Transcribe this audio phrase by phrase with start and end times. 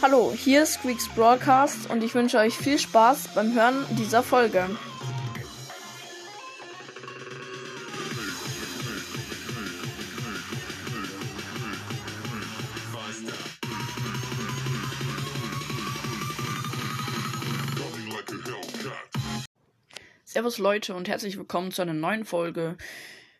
[0.00, 4.70] Hallo, hier ist Squeaks Broadcast und ich wünsche euch viel Spaß beim Hören dieser Folge.
[20.24, 22.76] Servus Leute und herzlich willkommen zu einer neuen Folge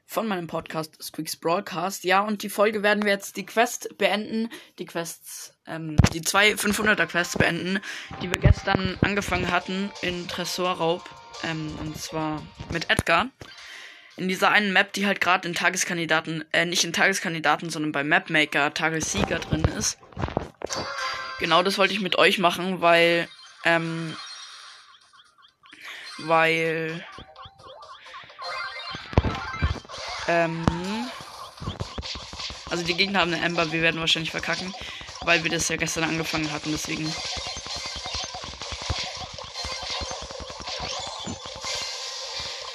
[0.09, 2.02] von meinem Podcast Squeaks Broadcast.
[2.02, 4.48] Ja, und die Folge werden wir jetzt die Quest beenden.
[4.79, 7.81] Die Quests, ähm, die zwei 500er Quests beenden,
[8.22, 11.08] die wir gestern angefangen hatten in Tresorraub.
[11.44, 13.29] Ähm, und zwar mit Edgar.
[14.17, 18.03] In dieser einen Map, die halt gerade in Tageskandidaten, äh, nicht in Tageskandidaten, sondern bei
[18.03, 19.99] Mapmaker Tagessieger drin ist.
[21.39, 23.29] Genau das wollte ich mit euch machen, weil,
[23.64, 24.16] ähm,
[26.19, 27.05] weil
[30.27, 30.64] ähm,
[32.70, 34.75] also die Gegner haben eine Ember, wir werden wahrscheinlich verkacken,
[35.22, 37.12] weil wir das ja gestern angefangen hatten, deswegen.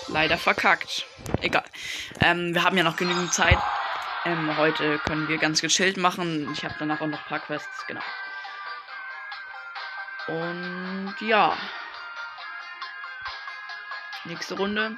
[0.07, 1.05] Leider verkackt.
[1.41, 1.63] Egal.
[2.21, 3.57] Ähm, wir haben ja noch genügend Zeit.
[4.25, 6.51] Ähm, heute können wir ganz gechillt machen.
[6.53, 8.01] Ich habe danach auch noch ein paar Quests, genau.
[10.27, 11.57] Und ja.
[14.25, 14.97] Nächste Runde.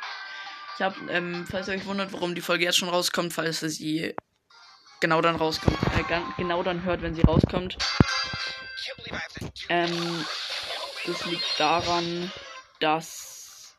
[0.76, 3.70] Ich habe, ähm, falls ihr euch wundert, warum die Folge jetzt schon rauskommt, falls ihr
[3.70, 4.16] sie
[5.00, 6.04] genau dann rauskommt, äh,
[6.38, 7.78] genau dann hört, wenn sie rauskommt.
[9.70, 10.26] Ähm,
[11.06, 12.32] das liegt daran,
[12.80, 13.76] dass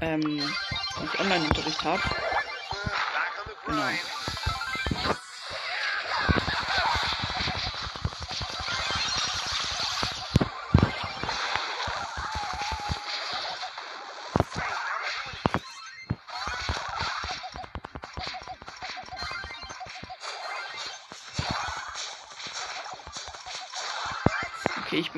[0.00, 0.38] ähm,
[1.04, 2.02] ich Online-Unterricht habe.
[3.66, 3.88] Genau.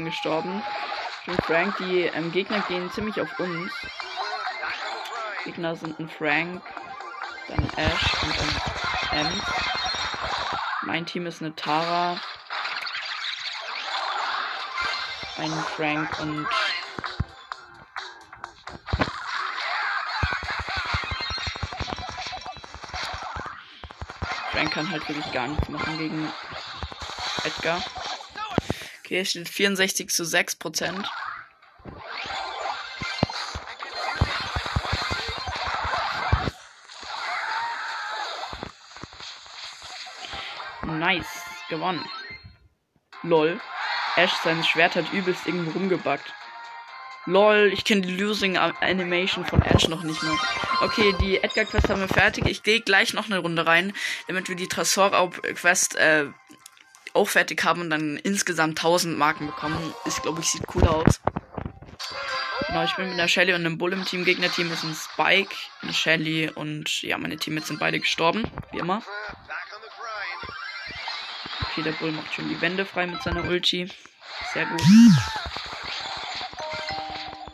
[0.01, 0.63] Bin gestorben.
[1.21, 1.77] Ich bin Frank.
[1.79, 3.71] Die ähm, Gegner gehen ziemlich auf uns.
[5.45, 6.63] Gegner sind ein Frank,
[7.49, 8.39] dann Ash und
[9.13, 9.43] ein M.
[10.83, 12.19] Mein Team ist eine Tara,
[15.37, 16.47] ein Frank und
[24.53, 26.29] Frank kann halt wirklich gar nichts machen gegen
[27.45, 27.81] Edgar.
[29.11, 31.05] Okay, steht 64 zu 6 Prozent.
[40.85, 41.27] Nice,
[41.69, 42.05] gewonnen.
[43.25, 43.61] Lol.
[44.15, 46.33] Ash, sein Schwert hat übelst irgendwo rumgebackt.
[47.27, 50.39] Lol, ich kenne die Losing Animation von Ash noch nicht mehr.
[50.83, 52.47] Okay, die Edgar Quest haben wir fertig.
[52.47, 53.93] Ich gehe gleich noch eine Runde rein,
[54.29, 55.11] damit wir die Tresor
[55.57, 56.27] Quest äh,
[57.15, 59.95] auch fertig haben und dann insgesamt 1000 Marken bekommen.
[60.05, 61.21] Ist, glaube ich, sieht cool aus.
[62.67, 64.25] Genau, ich bin mit einer Shelly und einem Bull im Team.
[64.25, 69.03] Gegnerteam ist ein Spike, eine Shelly und ja, meine Teammates sind beide gestorben, wie immer.
[71.63, 73.89] Okay, der Bull macht schon die Wände frei mit seiner Ulti.
[74.53, 74.83] Sehr gut.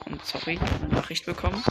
[0.04, 1.62] Und sorry, eine Nachricht bekommen.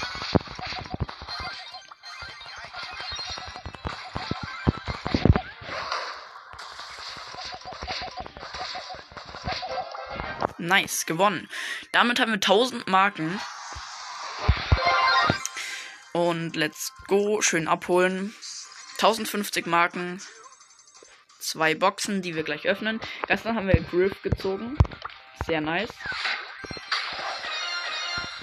[10.65, 11.49] Nice, gewonnen.
[11.91, 13.39] Damit haben wir 1000 Marken.
[16.13, 17.41] Und let's go.
[17.41, 18.33] Schön abholen.
[18.93, 20.21] 1050 Marken.
[21.39, 22.99] Zwei Boxen, die wir gleich öffnen.
[23.27, 24.77] Gestern haben wir Griff gezogen.
[25.45, 25.93] Sehr nice.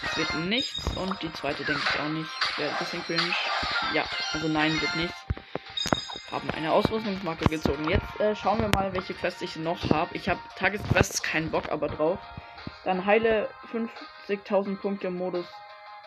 [0.02, 0.86] Es wird nichts.
[0.96, 2.30] Und die zweite denke ich auch nicht.
[2.58, 3.34] Wäre ein bisschen cringe.
[3.94, 5.21] Ja, also nein, wird nichts
[6.32, 7.88] haben eine Ausrüstungsmarke gezogen.
[7.88, 10.16] Jetzt äh, schauen wir mal, welche Quests ich noch habe.
[10.16, 12.18] Ich habe Tagesquests keinen Bock aber drauf.
[12.84, 13.48] Dann heile
[14.28, 15.46] 50.000 Punkte Modus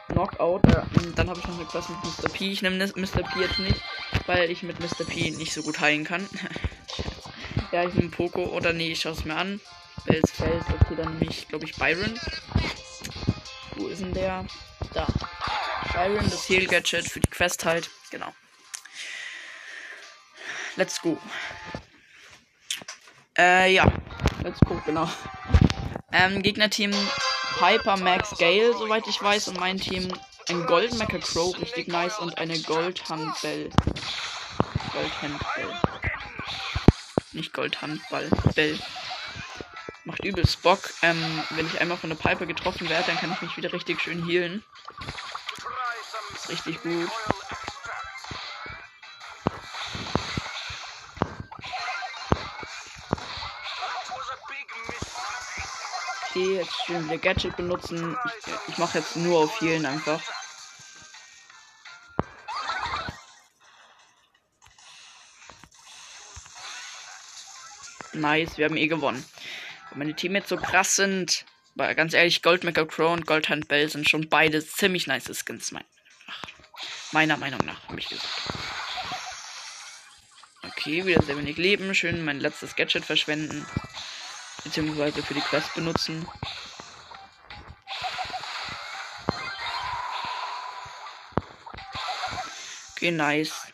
[0.09, 0.66] Knockout.
[0.66, 0.81] Äh,
[1.16, 2.30] dann habe ich noch eine Quest mit Mr.
[2.30, 2.52] P.
[2.52, 3.24] Ich nehme Mr.
[3.24, 3.81] P jetzt nicht,
[4.25, 5.06] weil ich mit Mr.
[5.08, 6.28] P nicht so gut heilen kann.
[7.72, 9.61] ja, ich nehme Poco oder nee, ich schaue es mir an.
[10.05, 12.20] Bells Feld, okay, dann nehme ich, glaube ich, Byron.
[13.76, 14.46] Wo ist denn der?
[14.94, 15.08] Da.
[15.94, 17.90] Byron, das Heal Gadget für die Quest halt.
[18.11, 18.32] Genau.
[20.75, 21.17] Let's go.
[23.37, 23.91] Äh, ja.
[24.43, 25.09] Let's go, genau.
[26.11, 26.91] Ähm, Gegnerteam
[27.57, 29.47] Piper Max Gale, soweit ich weiß.
[29.47, 30.07] Und mein Team
[30.49, 32.19] ein Golden Mecha Crow, richtig nice.
[32.19, 33.69] Und eine Goldhandbell.
[34.91, 35.81] Goldhandbell.
[37.31, 38.79] Nicht Goldhandball, Bell.
[40.03, 40.79] Macht übelst Bock.
[41.01, 44.01] Ähm, wenn ich einmal von der Piper getroffen werde, dann kann ich mich wieder richtig
[44.01, 44.63] schön healen.
[46.35, 47.09] Ist richtig gut.
[56.87, 58.17] Jetzt schön wieder Gadget benutzen.
[58.26, 60.22] Ich, ich mache jetzt nur auf Healen einfach.
[68.14, 69.23] Nice, wir haben eh gewonnen.
[69.91, 71.46] Und meine Teammates so krass sind.
[71.78, 75.84] Aber ganz ehrlich, Goldmaker Crow und Goldhand Bell sind schon beide ziemlich nice Skins, mein,
[77.11, 78.29] meiner Meinung nach, habe ich gesagt.
[80.64, 81.93] Okay, wieder sehr wenig Leben.
[81.93, 83.66] Schön mein letztes Gadget verschwenden.
[84.66, 86.28] Beziehungsweise für die Quest benutzen.
[92.91, 93.72] Okay, nice.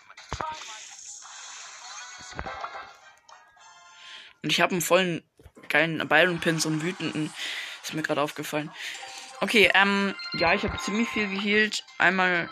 [4.43, 5.23] Und ich habe einen vollen
[5.69, 7.33] geilen Byron Pin, so einen wütenden.
[7.81, 8.69] Ist mir gerade aufgefallen.
[9.39, 11.85] Okay, ähm, ja, ich habe ziemlich viel geheilt.
[11.97, 12.49] Einmal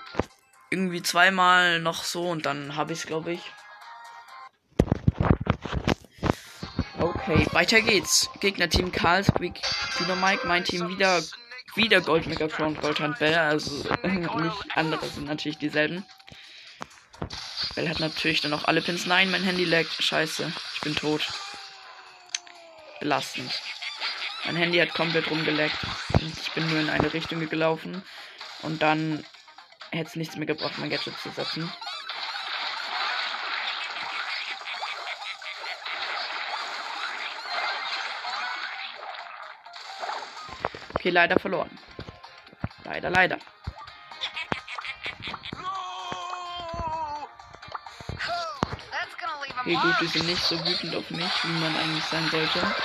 [0.70, 3.42] irgendwie zweimal noch so und dann habe ich es, glaube ich.
[7.30, 8.28] Okay, weiter geht's.
[8.40, 9.62] Gegnerteam Karl, Squeak,
[10.00, 11.22] Dynamike, mein Team wieder
[11.76, 16.04] wieder Gold Megatron und Goldhand Bell, also nicht andere sind natürlich dieselben.
[17.76, 19.06] Bell hat natürlich dann auch alle Pins.
[19.06, 20.02] Nein, mein Handy laggt.
[20.02, 21.32] Scheiße, ich bin tot
[23.00, 23.62] belastend.
[24.46, 25.78] Mein Handy hat komplett rumgeleckt.
[26.42, 28.02] Ich bin nur in eine Richtung gelaufen.
[28.64, 29.24] Und dann
[29.92, 31.72] hätte es nichts mehr gebracht, mein Gadget zu setzen.
[41.00, 41.70] Okay, leider verloren.
[42.84, 43.38] Leider, leider.
[49.62, 52.76] Okay, gut, die sind nicht so wütend auf mich, wie man eigentlich sein sollte.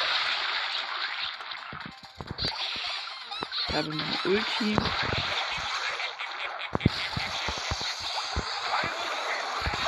[3.69, 4.77] Ich habe meine Ulti.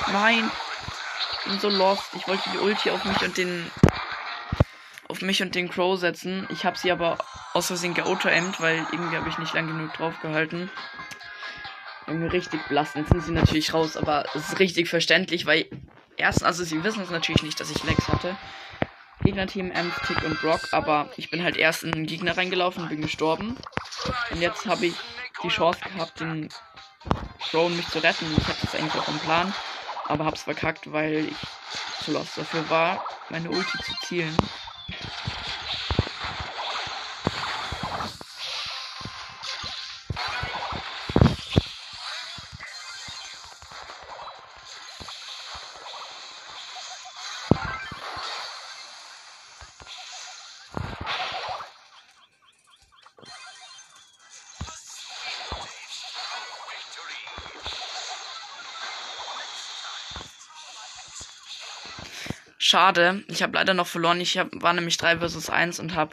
[0.09, 0.51] Nein!
[1.31, 2.13] Ich bin so lost.
[2.15, 3.71] Ich wollte die Ulti auf mich und den.
[5.07, 6.49] auf mich und den Crow setzen.
[6.51, 7.19] Ich habe sie aber
[7.57, 10.71] aus Versehen geauto-aimed, weil irgendwie habe ich nicht lang genug drauf gehalten.
[12.07, 13.07] Irgendwie richtig belastend.
[13.07, 15.65] Jetzt sind sie natürlich raus, aber es ist richtig verständlich, weil
[16.19, 18.37] erstens, also sie wissen es natürlich nicht, dass ich Lex hatte.
[19.25, 22.91] Gegnerteam Ems, Tick und Brock, aber ich bin halt erst in den Gegner reingelaufen und
[22.91, 23.57] bin gestorben.
[24.31, 24.95] Und jetzt habe ich
[25.43, 26.51] die Chance gehabt, den
[27.51, 28.27] Crow mich zu retten.
[28.37, 29.55] Ich hatte das eigentlich auch im Plan,
[30.05, 34.37] aber hab's verkackt, weil ich zu lost dafür war, meine Ulti zu zielen.
[62.77, 63.25] Schade.
[63.29, 64.21] Ich habe leider noch verloren.
[64.21, 66.13] Ich hab, war nämlich 3 vs 1 und habe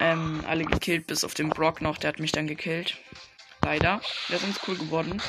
[0.00, 1.96] ähm, alle gekillt, bis auf den Brock noch.
[1.96, 2.98] Der hat mich dann gekillt.
[3.62, 4.02] Leider.
[4.28, 5.22] Wäre sonst cool geworden.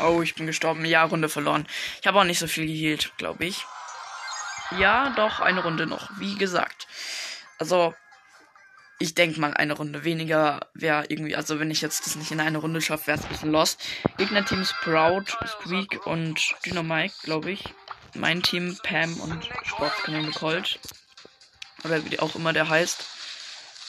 [0.00, 0.84] Oh, ich bin gestorben.
[0.84, 1.66] Ja, Runde verloren.
[2.00, 3.66] Ich habe auch nicht so viel geheilt, glaube ich.
[4.78, 6.10] Ja, doch, eine Runde noch.
[6.18, 6.86] Wie gesagt.
[7.58, 7.94] Also,
[8.98, 12.40] ich denke mal, eine Runde weniger wäre irgendwie, also wenn ich jetzt das nicht in
[12.40, 13.80] eine Runde schaffe, wäre es ein bisschen lost.
[14.16, 17.64] Gegnerteam Sprout, Squeak und Dynamite, glaube ich.
[18.14, 20.78] Mein Team Pam und Sportskanone Colt.
[21.84, 23.04] Oder wie auch immer der heißt.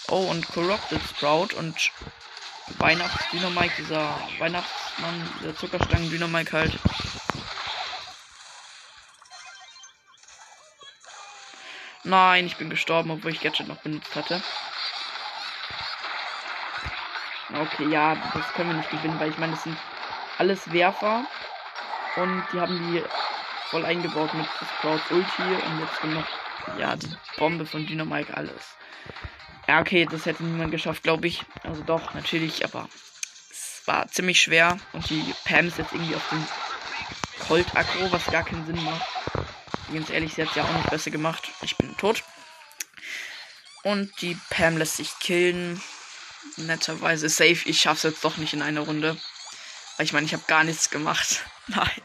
[0.08, 1.92] Oh, und Corrupted Sprout und
[2.80, 6.80] Weihnachts-Dynamite, dieser Weihnachtsmann, der Zuckerstangen-Dynamite halt.
[12.04, 14.42] Nein, ich bin gestorben, obwohl ich Gadget noch benutzt hatte.
[17.54, 19.78] Okay, ja, das können wir nicht gewinnen, weil ich meine, das sind
[20.38, 21.26] alles Werfer.
[22.16, 23.04] Und die haben die
[23.70, 24.46] voll eingebaut mit
[24.78, 28.76] Sprouts Ulti und jetzt noch, ja, die Bombe von Dynamite, alles.
[29.68, 31.44] Ja, okay, das hätte niemand geschafft, glaube ich.
[31.64, 32.90] Also doch, natürlich, aber
[33.50, 34.78] es war ziemlich schwer.
[34.92, 36.46] Und die Pam ist jetzt irgendwie auf dem
[37.48, 39.08] Colt-Aggro, was gar keinen Sinn macht.
[39.92, 41.50] Ganz ehrlich, sie hat ja auch nicht besser gemacht.
[41.62, 42.24] Ich bin tot.
[43.84, 45.82] Und die Pam lässt sich killen.
[46.58, 47.68] Netterweise safe.
[47.68, 49.18] Ich schaff's jetzt doch nicht in einer Runde.
[49.98, 51.44] Weil ich meine, ich habe gar nichts gemacht.
[51.68, 52.02] Nein.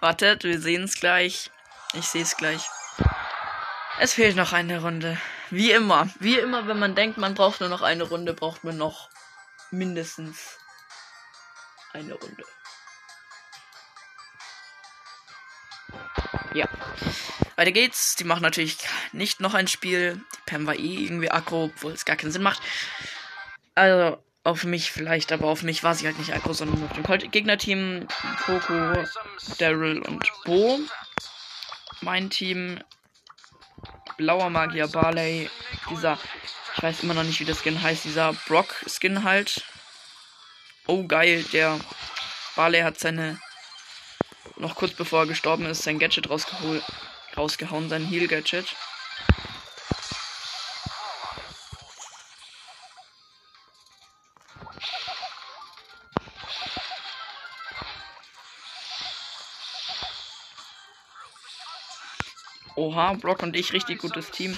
[0.00, 1.50] Wartet, wir sehen es gleich.
[1.94, 2.62] Ich sehe es gleich.
[3.98, 5.18] Es fehlt noch eine Runde.
[5.50, 6.08] Wie immer.
[6.20, 9.08] Wie immer, wenn man denkt, man braucht nur noch eine Runde, braucht man noch
[9.70, 10.58] mindestens
[11.92, 12.44] eine Runde.
[16.56, 16.68] Ja.
[17.56, 18.16] Weiter geht's.
[18.16, 18.78] Die machen natürlich
[19.12, 20.22] nicht noch ein Spiel.
[20.34, 22.62] Die Pam war eh irgendwie aggro, obwohl es gar keinen Sinn macht.
[23.74, 27.30] Also auf mich vielleicht, aber auf mich war sie halt nicht aggro, sondern auf dem
[27.30, 28.06] Gegnerteam
[28.46, 29.04] Poco,
[29.58, 30.80] Daryl und Bo.
[32.00, 32.80] Mein Team
[34.16, 35.50] blauer Magier Barley,
[35.90, 36.18] dieser,
[36.74, 39.62] ich weiß immer noch nicht, wie der Skin heißt, dieser Brock-Skin halt.
[40.86, 41.78] Oh geil, der
[42.54, 43.38] Barley hat seine,
[44.56, 48.74] noch kurz bevor er gestorben ist, sein Gadget rausgehauen, sein Heal-Gadget.
[62.74, 64.56] Oha, Brock und ich richtig gutes Team.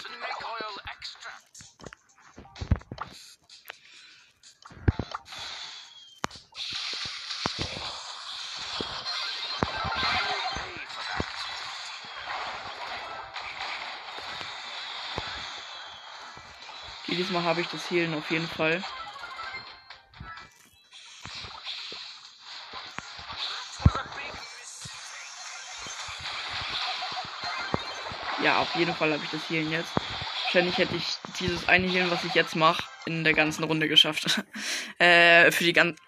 [17.28, 18.82] Dieses Mal habe ich das Healen auf jeden Fall.
[28.42, 29.90] Ja, auf jeden Fall habe ich das Healen jetzt.
[30.44, 31.04] Wahrscheinlich hätte ich
[31.38, 34.42] dieses eine Healen, was ich jetzt mache, in der ganzen Runde geschafft.
[34.98, 36.00] äh, für die ganze.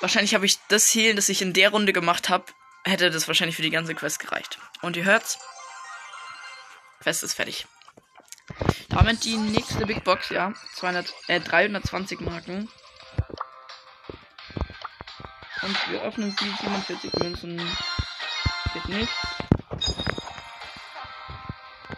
[0.00, 2.46] Wahrscheinlich habe ich das Healen, das ich in der Runde gemacht habe,
[2.84, 4.58] hätte das wahrscheinlich für die ganze Quest gereicht.
[4.80, 5.38] Und ihr hört's.
[7.00, 7.66] Quest ist fertig.
[8.98, 10.52] Damit die nächste Big Box, ja.
[10.74, 12.68] 200, äh, 320 Marken.
[15.62, 16.50] Und wir öffnen sie.
[16.60, 17.62] 47 Münzen.
[18.72, 19.14] Geht nichts.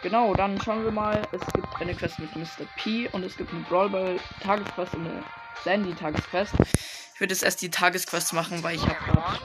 [0.03, 1.27] Genau, dann schauen wir mal.
[1.31, 2.67] Es gibt eine Quest mit Mr.
[2.77, 5.23] P und es gibt eine Brawl Tagesquest und eine
[5.63, 6.53] Sandy Tagesquest.
[7.15, 9.39] Ich würde jetzt erst die Tagesquest machen, weil ich habe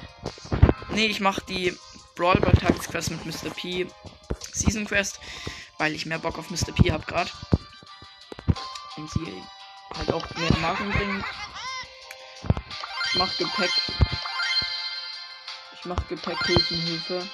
[0.91, 1.75] Nee, ich mache die
[2.17, 3.49] Brawl Tagesquest mit Mr.
[3.49, 3.87] P
[4.53, 5.21] Season Quest,
[5.79, 6.73] weil ich mehr Bock auf Mr.
[6.73, 7.31] P habe gerade.
[8.97, 9.43] Und sie
[9.95, 11.25] halt auch mehr Marken bringt.
[13.11, 13.71] Ich mach Gepäck.
[15.75, 17.29] Ich mach Gepäckhilfenhilfe.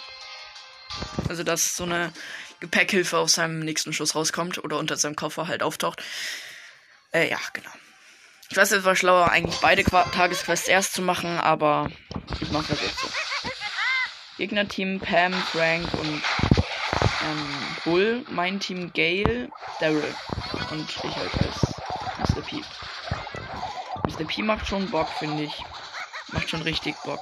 [1.29, 2.13] Also dass so eine
[2.61, 6.03] Gepäckhilfe aus seinem nächsten Schuss rauskommt oder unter seinem Koffer halt auftaucht.
[7.13, 7.71] Äh, ja, genau.
[8.49, 11.91] Ich weiß, es war schlauer, eigentlich beide Qua Tagesquests erst zu machen, aber
[12.41, 13.09] ich mache das jetzt so.
[14.37, 16.23] Gegnerteam Pam, Frank und
[17.23, 17.52] ähm,
[17.85, 18.25] Bull.
[18.31, 20.15] Mein Team Gale, Daryl.
[20.71, 22.43] Und ich halt als Mr.
[22.43, 22.63] P.
[24.07, 24.25] Mr.
[24.25, 25.55] P macht schon Bock, finde ich.
[26.33, 27.21] Macht schon richtig Bock.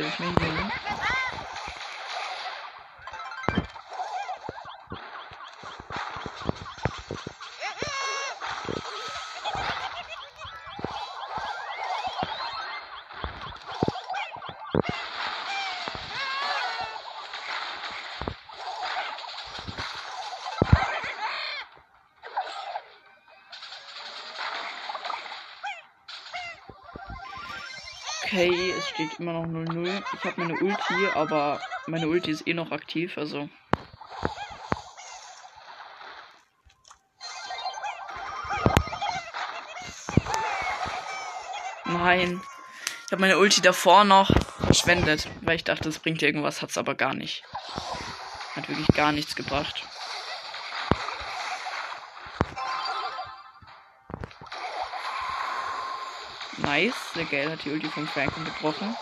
[0.00, 0.72] Leider nicht mehr hin.
[28.32, 30.02] Okay, es steht immer noch 0-0.
[30.14, 33.48] Ich habe meine Ulti, aber meine Ulti ist eh noch aktiv, also.
[41.84, 42.40] Nein.
[43.06, 44.30] Ich habe meine Ulti davor noch
[44.60, 47.42] verschwendet, weil ich dachte, es bringt irgendwas, hat es aber gar nicht.
[48.54, 49.84] Hat wirklich gar nichts gebracht.
[56.70, 56.94] Nice.
[57.16, 58.94] Der Gale hat die Ulti von Franken getroffen.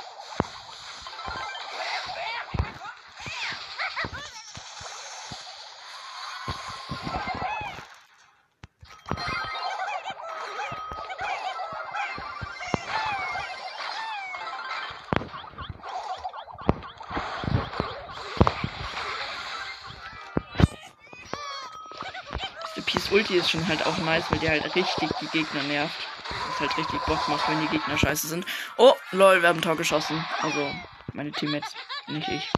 [23.11, 26.08] Ulti ist schon halt auch nice, weil die halt richtig die Gegner nervt
[26.61, 28.47] halt richtig Bock macht, wenn die Gegner scheiße sind.
[28.77, 30.25] Oh, lol, wir haben ein Tor geschossen.
[30.41, 30.73] Also,
[31.13, 31.75] meine Teammates,
[32.09, 32.51] nicht ich.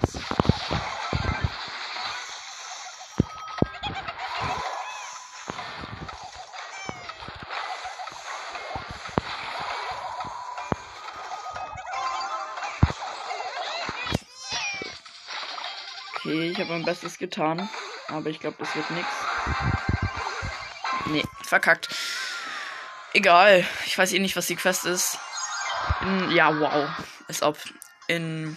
[16.23, 17.69] Okay, ich habe mein Bestes getan.
[18.09, 19.12] Aber ich glaube, das wird nichts.
[21.07, 21.88] Nee, verkackt.
[23.20, 23.66] Egal.
[23.84, 25.18] Ich weiß eh nicht, was die Quest ist.
[26.00, 26.88] In, ja, wow.
[27.28, 27.58] Als ob.
[28.06, 28.56] In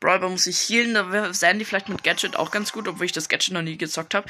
[0.00, 0.92] Brawler muss ich healen.
[0.92, 3.78] Da wäre Sandy vielleicht mit Gadget auch ganz gut, obwohl ich das Gadget noch nie
[3.78, 4.28] gezockt habe.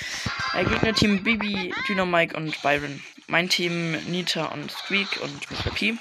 [0.54, 3.02] Äh, Gegner-Team Bibi, Dynamike und Byron.
[3.26, 5.70] Mein Team Nita und Squeak und Mr.
[5.74, 5.98] P.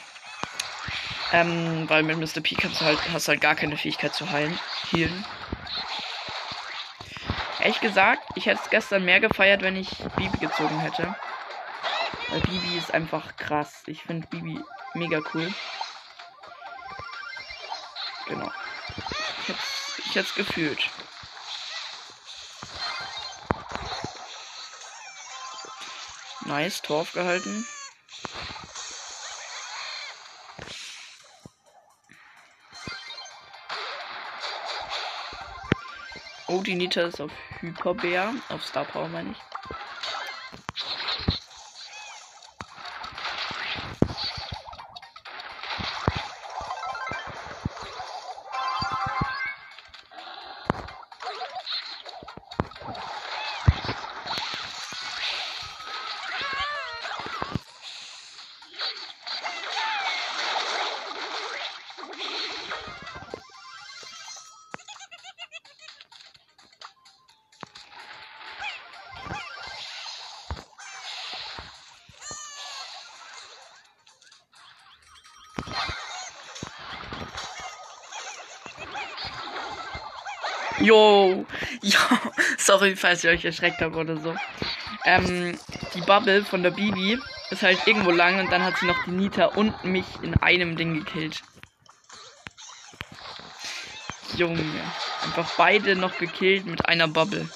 [1.34, 2.42] Ähm, weil mit Mr.
[2.42, 4.60] P kannst du halt, hast du halt gar keine Fähigkeit zu heilen.
[4.92, 5.26] Healen.
[7.58, 11.16] Ehrlich gesagt, ich hätte es gestern mehr gefeiert, wenn ich Bibi gezogen hätte.
[12.30, 13.84] Weil Bibi ist einfach krass.
[13.86, 14.60] Ich finde Bibi
[14.94, 15.54] mega cool.
[18.28, 18.52] Genau.
[19.40, 19.60] Ich hätte
[19.98, 20.90] ich hätte gefühlt.
[26.46, 27.68] Nice, Tor aufgehalten.
[36.48, 38.34] Oh, die Nita ist auf Hyperbär.
[38.50, 39.55] Auf Star Power meine ich.
[82.78, 84.36] Sorry, falls ihr euch erschreckt habt oder so.
[85.06, 85.58] Ähm,
[85.94, 87.18] die Bubble von der Bibi
[87.50, 90.76] ist halt irgendwo lang und dann hat sie noch die Nita und mich in einem
[90.76, 91.42] Ding gekillt.
[94.36, 94.62] Junge,
[95.24, 97.48] einfach beide noch gekillt mit einer Bubble.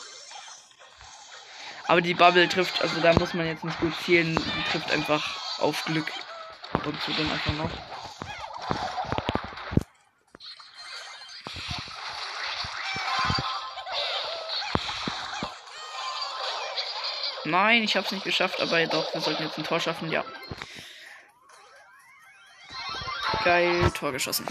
[1.88, 5.60] Aber die Bubble trifft, also da muss man jetzt nicht gut zielen, die trifft einfach
[5.60, 6.10] auf Glück
[6.72, 7.72] ab und zu dann einfach noch.
[17.50, 20.24] Nein, ich habe es nicht geschafft, aber doch, wir sollten jetzt ein Tor schaffen, ja.
[23.44, 24.46] Geil, Tor geschossen.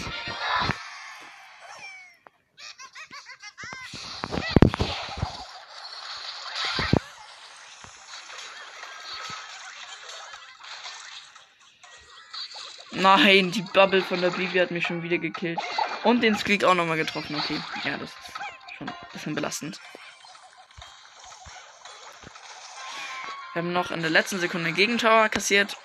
[12.91, 15.59] Nein, die Bubble von der Bibi hat mich schon wieder gekillt.
[16.03, 17.37] Und den Squeak auch nochmal getroffen.
[17.37, 19.79] Okay, ja, das ist schon ein bisschen belastend.
[23.59, 25.75] Wir haben noch in der letzten Sekunde Gegentower kassiert.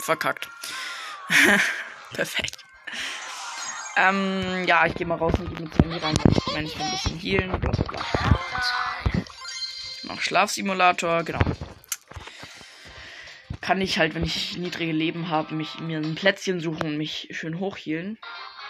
[0.00, 0.48] Verkackt.
[2.12, 2.58] Perfekt.
[3.96, 6.16] Ähm, ja, ich gehe mal raus und gehe mit Sandy rein,
[6.54, 7.60] wenn ich ein bisschen healen.
[7.60, 8.04] Bla, bla, bla.
[10.04, 11.40] Noch Schlafsimulator, genau.
[13.60, 17.28] Kann ich halt, wenn ich niedrige Leben habe, mich mir ein Plätzchen suchen und mich
[17.32, 18.18] schön hochhealen.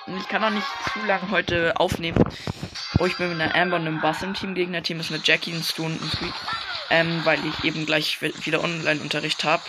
[0.06, 2.22] Und ich kann auch nicht zu lange heute aufnehmen.
[2.98, 4.54] Oh, ich bin mit einer Amber und einem Bass im Team.
[4.54, 6.34] Gegner-Team ist mit Jackie, ein Stone und Sweet.
[6.90, 9.62] Ähm, weil ich eben gleich wieder Online-Unterricht habe.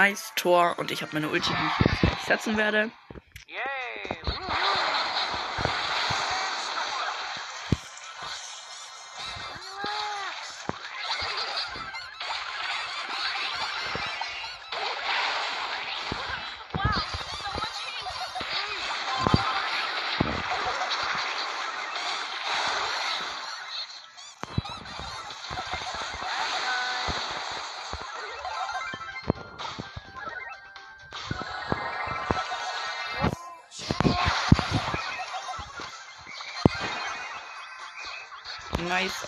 [0.00, 2.90] Nice Tor und ich habe meine Ulti, die ich jetzt setzen werde.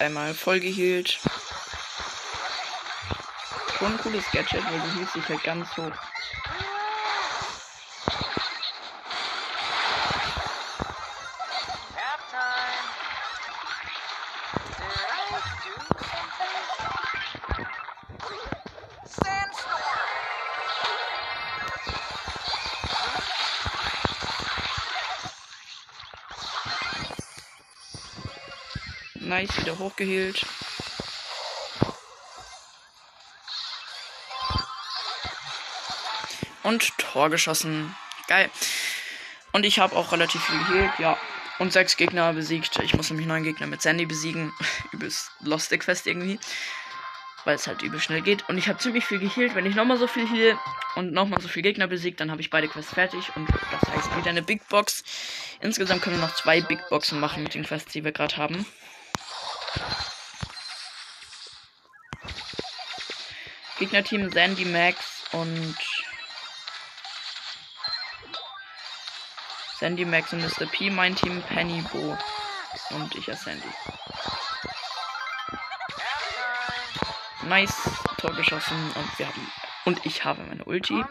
[0.03, 1.19] Einmal voll geheilt.
[3.79, 5.93] Schon ein cooles Gadget, weil du hielst dich halt ganz hoch.
[29.33, 30.45] Nice, wieder hochgeheilt.
[36.63, 37.97] Und Tor geschossen.
[38.29, 38.51] Geil.
[39.53, 41.17] Und ich habe auch relativ viel geheilt, ja.
[41.59, 42.79] Und sechs Gegner besiegt.
[42.81, 44.53] Ich muss nämlich neun Gegner mit Sandy besiegen.
[44.93, 46.39] Übelst Lost Quest irgendwie.
[47.47, 48.47] Weil es halt übel schnell geht.
[48.51, 49.55] Und ich habe ziemlich viel geheilt.
[49.55, 50.59] Wenn ich nochmal so viel heal
[50.95, 53.35] und nochmal so viel Gegner besiegt, dann habe ich beide Quests fertig.
[53.35, 55.03] Und das heißt wieder eine Big Box.
[55.63, 58.67] Insgesamt können wir noch zwei Big Boxen machen mit den Quests, die wir gerade haben.
[63.83, 65.77] Gegnerteam Sandy Max und
[69.81, 70.67] Sandy Max und Mr.
[70.67, 70.89] P.
[70.89, 72.17] Mein Team Penny Bo.
[72.91, 73.67] Und ich als Sandy.
[77.49, 77.75] Nice.
[78.19, 79.53] Tor geschossen und wir haben.
[79.85, 81.05] Und ich habe meine Ulti.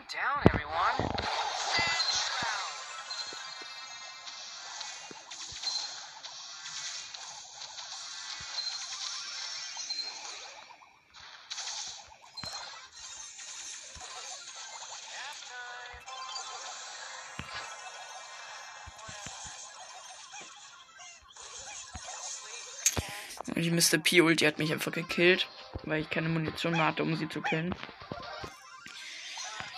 [23.81, 23.97] Mr.
[23.97, 25.47] P Ulti hat mich einfach gekillt,
[25.83, 27.73] weil ich keine Munition mehr hatte, um sie zu killen.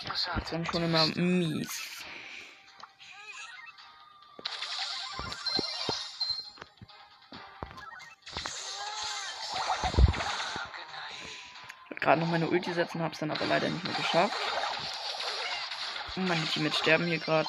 [0.06, 2.02] Das ist dann schon immer mies.
[11.90, 14.36] Ich gerade noch meine Ulti setzen, hab's dann aber leider nicht mehr geschafft.
[16.16, 17.48] Und meine Teammates sterben hier gerade.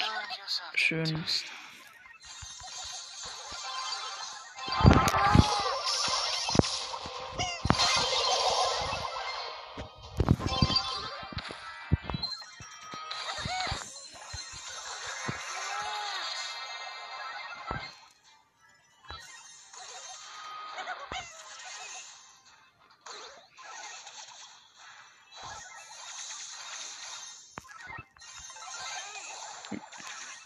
[0.73, 1.25] Schön.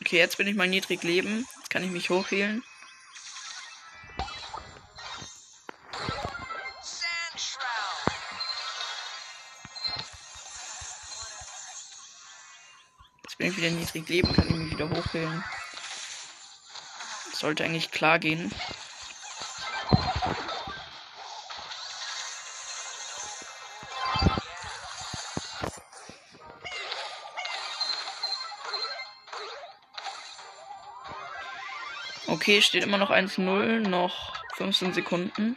[0.09, 1.45] Okay, jetzt bin ich mal niedrig leben.
[1.57, 2.63] Jetzt kann ich mich hochheilen.
[13.21, 15.43] Jetzt bin ich wieder niedrig leben, kann ich mich wieder hochheilen.
[17.33, 18.51] sollte eigentlich klar gehen.
[32.49, 35.55] Okay, steht immer noch 1-0, noch 15 Sekunden.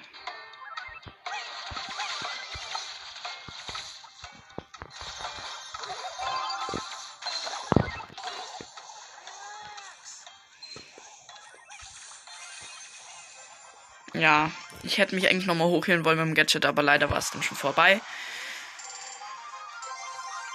[14.12, 14.50] Ja,
[14.82, 17.42] ich hätte mich eigentlich nochmal hochhören wollen mit dem Gadget, aber leider war es dann
[17.42, 18.02] schon vorbei.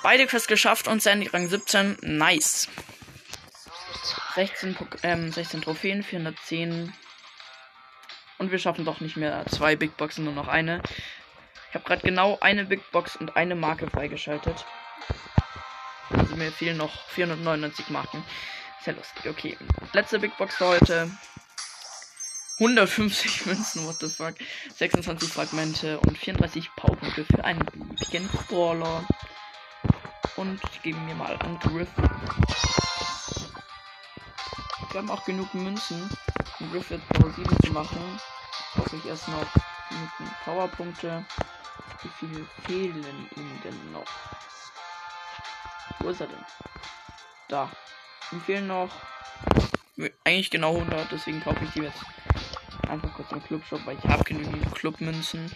[0.04, 1.98] Beide Quests geschafft und Sandy Rang 17.
[2.02, 2.70] Nice.
[4.38, 6.94] 16, ähm, 16 Trophäen, 410.
[8.38, 10.84] Und wir schaffen doch nicht mehr zwei Big Boxen, nur noch eine.
[11.70, 14.64] Ich habe gerade genau eine Big Box und eine Marke freigeschaltet.
[16.12, 18.24] Also mir fehlen noch 499 Marken.
[18.84, 19.28] Sehr lustig.
[19.28, 19.58] Okay.
[19.94, 21.10] Letzte Big Box für heute.
[22.60, 24.36] 150 Münzen, what the fuck.
[24.76, 29.04] 26 Fragmente und 34 Powerpunkte für einen beliebigen Brawler.
[30.36, 31.90] Und geben mir mal Angriff.
[34.98, 36.10] Wir haben auch genug Münzen,
[36.60, 38.20] um Griffith Power 7 zu machen.
[38.74, 39.46] Brauche ich erst noch
[39.90, 40.10] genug
[40.44, 41.24] Powerpunkte.
[42.02, 44.08] Wie viele fehlen ihm denn noch?
[46.00, 46.44] Wo ist er denn?
[47.48, 47.70] Da.
[48.32, 48.90] Ihm fehlen noch
[50.24, 52.02] eigentlich genau 100, deswegen kaufe ich die jetzt
[52.90, 55.56] einfach kurz im Clubshop, weil ich habe genügend Clubmünzen.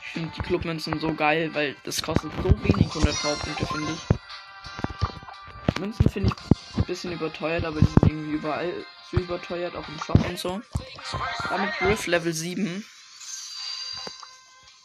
[0.00, 5.78] Ich finde die Clubmünzen so geil, weil das kostet so wenig 100 Powerpunkte, finde ich.
[5.78, 6.51] Münzen finde ich
[6.92, 8.70] bisschen überteuert, aber die sind irgendwie überall
[9.10, 10.60] so überteuert, auch im Shop und so.
[11.48, 12.84] Damit Griff Level 7.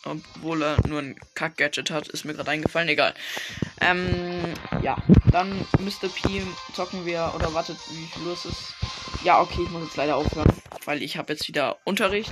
[0.05, 3.13] Obwohl er nur ein Kack-Gadget hat, ist mir gerade eingefallen, egal.
[3.81, 4.95] Ähm, ja,
[5.31, 6.07] dann Mr.
[6.07, 6.43] P
[6.73, 8.73] zocken wir, oder wartet, wie viel los ist.
[9.25, 10.47] Ja, okay, ich muss jetzt leider aufhören.
[10.85, 12.31] weil ich habe jetzt wieder Unterricht.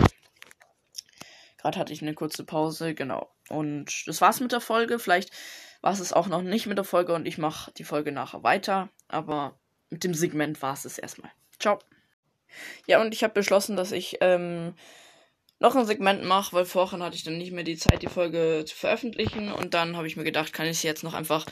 [1.58, 3.30] Gerade hatte ich eine kurze Pause, genau.
[3.50, 5.00] Und das war's mit der Folge.
[5.00, 5.32] Vielleicht
[5.82, 8.88] war es auch noch nicht mit der Folge und ich mache die Folge nachher weiter.
[9.10, 9.60] Aber
[9.90, 11.32] mit dem Segment war es es erstmal.
[11.60, 11.80] Ciao.
[12.88, 14.74] Ja, und ich habe beschlossen, dass ich ähm,
[15.60, 18.64] noch ein Segment mache, weil vorhin hatte ich dann nicht mehr die Zeit, die Folge
[18.66, 19.52] zu veröffentlichen.
[19.52, 21.46] Und dann habe ich mir gedacht, kann ich sie jetzt noch einfach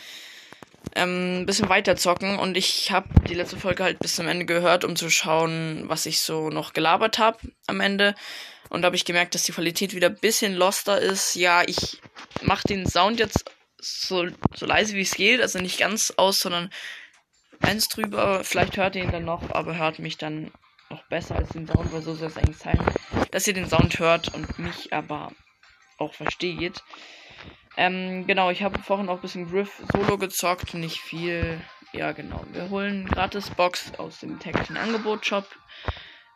[0.96, 2.38] ähm, ein bisschen weiter zocken.
[2.38, 6.06] Und ich habe die letzte Folge halt bis zum Ende gehört, um zu schauen, was
[6.06, 8.16] ich so noch gelabert habe am Ende.
[8.70, 11.36] Und da habe ich gemerkt, dass die Qualität wieder ein bisschen loster ist.
[11.36, 12.02] Ja, ich
[12.42, 13.46] mache den Sound jetzt
[13.80, 16.70] so, so leise wie es geht, also nicht ganz aus, sondern
[17.64, 18.44] eins drüber.
[18.44, 20.52] Vielleicht hört ihr ihn dann noch, aber hört mich dann
[20.90, 22.80] noch besser als den Sound, weil so soll es eigentlich sein,
[23.32, 25.32] dass ihr den Sound hört und mich aber
[25.98, 26.84] auch versteht.
[27.76, 31.60] Ähm, genau, ich habe vorhin auch ein bisschen Griff Solo gezockt, nicht viel.
[31.92, 32.44] Ja, genau.
[32.52, 35.46] Wir holen gratis Box aus dem täglichen Angebot Shop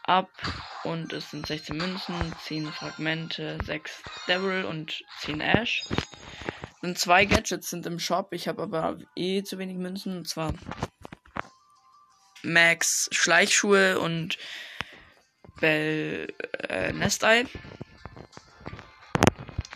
[0.04, 0.30] ab
[0.84, 5.84] und es sind 16 Münzen, 10 Fragmente, 6 Devil und 10 Ash.
[6.82, 8.34] Und zwei Gadgets sind im Shop.
[8.34, 10.18] Ich habe aber eh zu wenig Münzen.
[10.18, 10.54] Und zwar
[12.43, 14.38] Max Schleichschuhe und
[15.60, 16.34] Bell
[16.69, 17.45] äh, Nestei.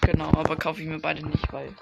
[0.02, 1.76] Genau, aber kaufe ich mir beide nicht, weil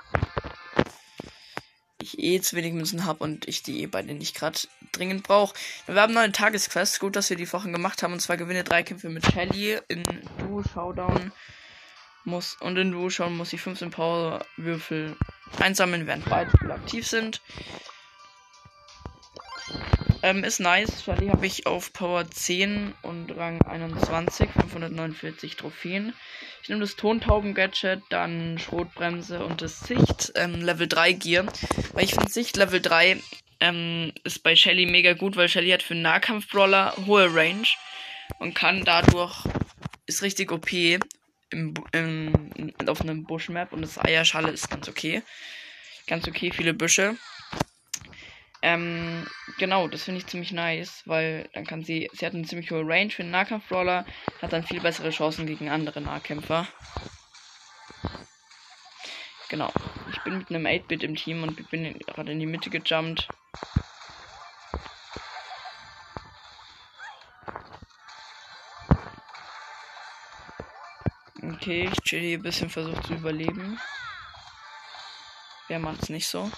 [2.02, 4.60] ich eh zu wenig Münzen habe und ich die eh beide nicht gerade
[4.92, 5.56] dringend brauche.
[5.86, 7.00] Wir haben noch eine Tagesquest.
[7.00, 8.14] Gut, dass wir die Wochen gemacht haben.
[8.14, 10.04] Und zwar gewinne drei Kämpfe mit Shelly in
[10.40, 11.32] Duo Showdown.
[12.26, 15.16] Muss, und in Duo schauen muss ich 15 Powerwürfel
[15.60, 17.42] einsammeln, während beide aktiv sind.
[20.22, 21.04] Ähm, ist nice.
[21.04, 26.14] Shelly habe ich auf Power 10 und Rang 21, 549 Trophäen.
[26.62, 31.46] Ich nehme das Tontauben-Gadget, dann Schrotbremse und das Sicht, ähm, Level 3 Gear.
[31.94, 33.22] Weil ich finde Sicht Level 3
[33.62, 37.68] ähm, ist bei Shelly mega gut, weil Shelly hat für Nahkampf-Brawler hohe Range
[38.40, 39.46] und kann dadurch,
[40.06, 45.24] ist richtig OP im, im, auf einem Buschmap und das Eierschale ist ganz okay.
[46.08, 47.16] Ganz okay, viele Büsche.
[48.62, 49.26] Ähm,
[49.58, 52.86] genau, das finde ich ziemlich nice, weil dann kann sie, sie hat eine ziemlich hohe
[52.86, 54.06] Range für einen Nahkampf-Brawler,
[54.42, 56.68] hat dann viel bessere Chancen gegen andere Nahkämpfer.
[59.48, 59.72] Genau,
[60.12, 63.28] ich bin mit einem 8-Bit im Team und bin gerade in die Mitte gejumpt.
[71.42, 73.80] Okay, ich chill hier ein bisschen versucht zu überleben.
[75.68, 76.52] Wer macht's nicht so?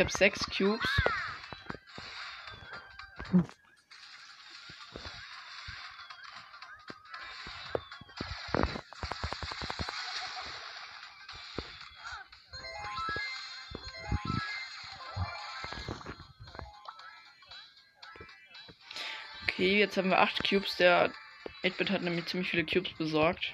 [0.00, 0.80] Ich habe sechs Cubes.
[19.42, 20.76] Okay, jetzt haben wir acht Cubes.
[20.76, 21.12] Der
[21.62, 23.52] 8-Bit hat nämlich ziemlich viele Cubes besorgt.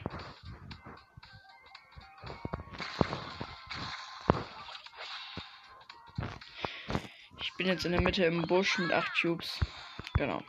[7.66, 9.58] Bin jetzt in der Mitte im Busch mit 8 Cubes.
[10.14, 10.40] Genau.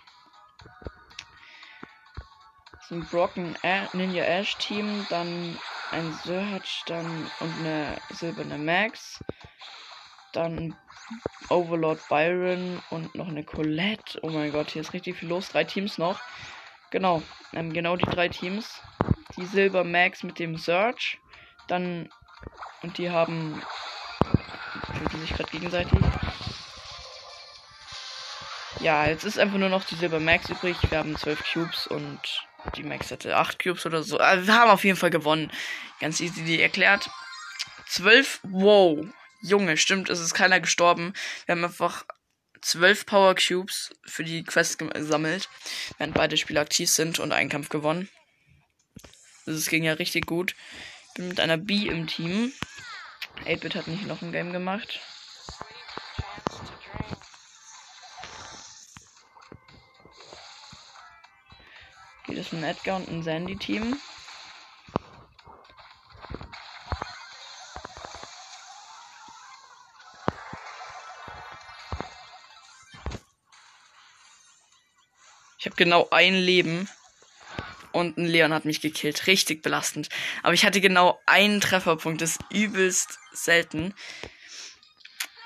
[2.73, 3.58] Das ein Brocken
[3.93, 5.58] Ninja Ash Team, dann
[5.89, 7.08] ein Search, dann
[7.39, 9.19] und eine silberne Max.
[10.32, 10.75] Dann
[11.49, 14.19] Overlord Byron und noch eine Colette.
[14.21, 15.49] Oh mein Gott, hier ist richtig viel los.
[15.49, 16.19] Drei Teams noch.
[16.91, 18.80] Genau, ähm, genau die drei Teams.
[19.38, 21.17] Die Silber Max mit dem Search.
[21.67, 22.10] Dann
[22.84, 23.60] und die haben
[24.99, 25.99] töten sich gerade gegenseitig.
[28.88, 30.78] Ja, jetzt ist einfach nur noch die Silber Max übrig.
[30.89, 32.21] Wir haben 12 Cubes und
[32.78, 34.17] die Max hatte 8 Cubes oder so.
[34.17, 35.52] Also wir haben auf jeden Fall gewonnen.
[36.00, 37.10] Ganz easy die erklärt.
[37.89, 39.06] 12, wow.
[39.41, 41.12] Junge, stimmt, es ist keiner gestorben.
[41.45, 42.06] Wir haben einfach
[42.62, 45.50] 12 Power Cubes für die Quest gesammelt,
[45.97, 48.08] während beide Spieler aktiv sind und einen Kampf gewonnen.
[49.45, 50.56] Das ging ja richtig gut.
[51.15, 52.54] Bin mit einer B im Team.
[53.43, 55.02] 8-Bit hat nicht noch ein Game gemacht.
[62.38, 64.00] Es ein Edgar und ein Sandy-Team.
[75.58, 76.88] Ich habe genau ein Leben.
[77.91, 79.26] Und ein Leon hat mich gekillt.
[79.26, 80.10] Richtig belastend.
[80.43, 82.21] Aber ich hatte genau einen Trefferpunkt.
[82.21, 83.95] Das ist übelst selten.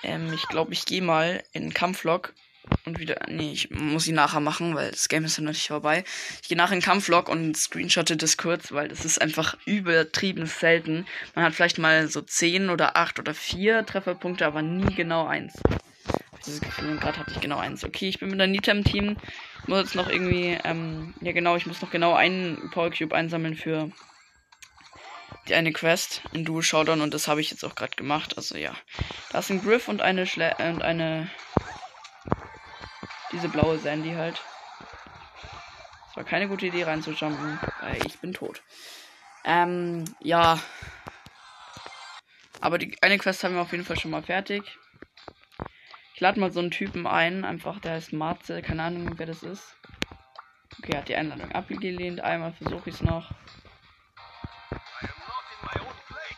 [0.04, 2.34] Ähm, ich glaube, ich gehe mal in Kampflog
[2.86, 3.20] und wieder.
[3.28, 6.04] Nee, ich muss sie nachher machen, weil das Game ist ja noch nicht vorbei.
[6.42, 11.06] Ich gehe nachher in Kampflog und screenshotte das kurz, weil das ist einfach übertrieben selten.
[11.36, 15.54] Man hat vielleicht mal so 10 oder 8 oder 4 Trefferpunkte, aber nie genau eins.
[16.46, 17.84] Dieses Gefühl, gerade hatte ich genau eins.
[17.84, 19.16] Okay, ich bin mit der Nita im Team.
[19.62, 23.16] Ich muss jetzt noch irgendwie, ähm, ja genau, ich muss noch genau einen Power Cube
[23.16, 23.92] einsammeln für
[25.48, 28.38] die eine Quest in Dual Showdown und das habe ich jetzt auch gerade gemacht.
[28.38, 28.74] Also ja.
[29.32, 31.30] Da ist ein Griff und eine Schle und eine
[33.32, 34.42] diese blaue Sandy halt.
[36.10, 38.62] Es war keine gute Idee reinzujumpen, weil ich bin tot.
[39.46, 40.60] Ähm, ja.
[42.60, 44.78] Aber die eine Quest haben wir auf jeden Fall schon mal fertig.
[46.14, 49.42] Ich lade mal so einen Typen ein, einfach, der heißt Marze, keine Ahnung, wer das
[49.42, 49.76] ist.
[50.78, 52.22] Okay, hat die Einladung abgelehnt.
[52.22, 53.32] Einmal versuche ich es noch.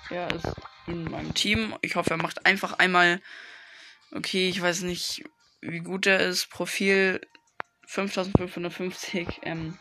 [0.09, 0.47] Er ist
[0.87, 1.75] in meinem Team.
[1.81, 3.21] Ich hoffe, er macht einfach einmal.
[4.11, 5.23] Okay, ich weiß nicht,
[5.65, 6.49] wie gut er ist.
[6.49, 7.21] Profil
[7.87, 9.77] 5550 ähm,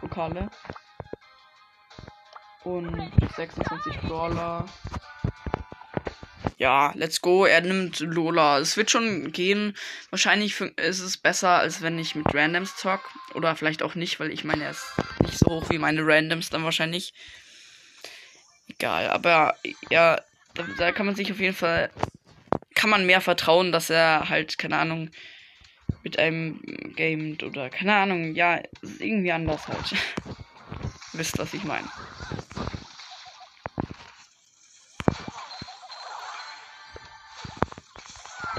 [0.00, 0.50] Pokale.
[2.64, 4.68] Und 26 Brawler.
[6.58, 7.44] Ja, let's go.
[7.44, 8.58] Er nimmt Lola.
[8.58, 9.76] Es wird schon gehen.
[10.10, 13.00] Wahrscheinlich ist es besser, als wenn ich mit Randoms zock.
[13.34, 14.86] Oder vielleicht auch nicht, weil ich meine, er ist
[15.22, 17.14] nicht so hoch wie meine Randoms dann wahrscheinlich.
[18.68, 19.56] Egal, aber
[19.90, 20.20] ja,
[20.54, 21.90] da, da kann man sich auf jeden Fall
[22.82, 25.08] kann man mehr vertrauen, dass er halt, keine Ahnung,
[26.02, 26.60] mit einem
[26.96, 28.60] gamet oder keine Ahnung, ja,
[28.98, 29.94] irgendwie anders halt.
[31.12, 31.88] Wisst, was ich meine.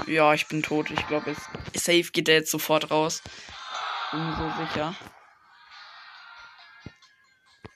[0.06, 0.90] Ja, ich bin tot.
[0.90, 1.36] Ich glaube,
[1.74, 3.22] safe geht er jetzt sofort raus.
[4.10, 4.94] Bin so sicher.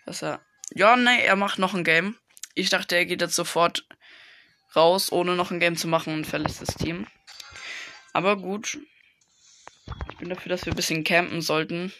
[0.07, 0.41] Dass er.
[0.71, 2.17] Ja, ne, er macht noch ein Game.
[2.55, 3.87] Ich dachte, er geht jetzt sofort
[4.79, 7.07] raus, ohne noch ein Game zu machen und verlässt das Team.
[8.13, 8.79] Aber gut.
[10.11, 11.93] Ich bin dafür, dass wir ein bisschen campen sollten.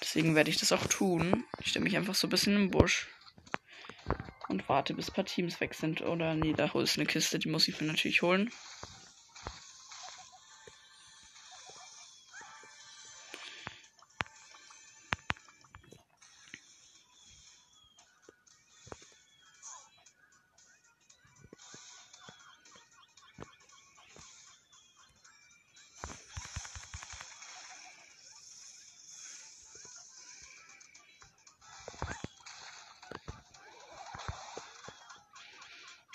[0.00, 1.44] Deswegen werde ich das auch tun.
[1.60, 3.08] Ich stelle mich einfach so ein bisschen im Busch.
[4.48, 6.02] Und warte, bis ein paar Teams weg sind.
[6.02, 8.50] Oder nee, da ist eine Kiste, die muss ich mir natürlich holen.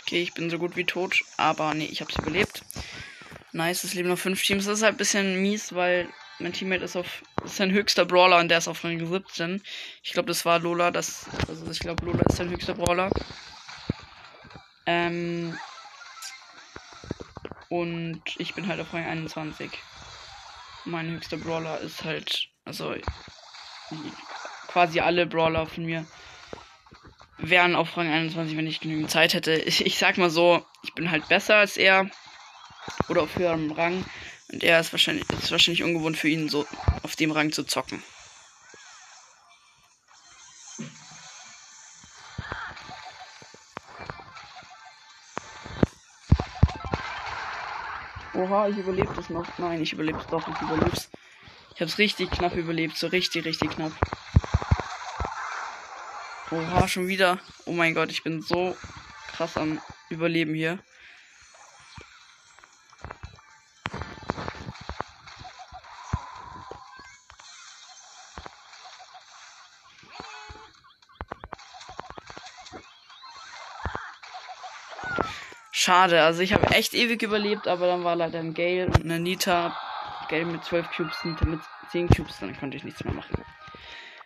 [0.10, 1.22] Okay, ich bin so gut wie tot.
[1.38, 2.63] Aber nee, ich hab's überlebt.
[3.52, 4.65] Nice, es leben noch fünf Teams.
[4.65, 7.22] Das ist halt ein bisschen mies, weil mein Teammate ist auf.
[7.45, 9.62] ist sein höchster Brawler und der ist auf Rang 17.
[10.02, 10.89] Ich glaube, das war Lola.
[10.89, 13.12] Das, also ich glaube, Lola ist sein höchster Brawler.
[14.88, 15.56] Ähm.
[17.69, 19.69] Und ich bin halt auf Rang 21.
[20.86, 22.50] Mein höchster Brawler ist halt.
[22.65, 22.95] Also.
[24.69, 26.08] Quasi alle Brawler von mir
[27.41, 29.54] wären auf Rang 21, wenn ich genügend Zeit hätte.
[29.54, 32.10] Ich, ich sag mal so, ich bin halt besser als er.
[33.08, 34.06] Oder auf höherem Rang.
[34.52, 36.65] Und er ist wahrscheinlich, ist wahrscheinlich ungewohnt für ihn, so
[37.04, 38.02] auf dem Rang zu zocken.
[48.34, 49.45] Oha, ich überlebe das noch.
[49.58, 51.10] Nein, ich überlebe es doch, ich überlebe es.
[51.75, 53.91] Ich hab's richtig knapp überlebt, so richtig, richtig knapp.
[56.52, 57.38] Oha, schon wieder.
[57.66, 58.76] Oh mein Gott, ich bin so
[59.28, 60.80] krass am Überleben hier.
[75.72, 79.20] Schade, also ich habe echt ewig überlebt, aber dann war leider ein Gale und eine
[79.20, 79.78] Nita.
[80.30, 81.60] Gale mit 12 Cubes, Nita mit
[81.92, 83.44] 10 Cubes, dann konnte ich nichts mehr machen.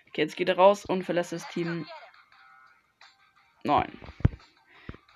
[0.08, 1.86] Okay, jetzt geht er raus und verlässt das Team
[3.64, 3.88] 9.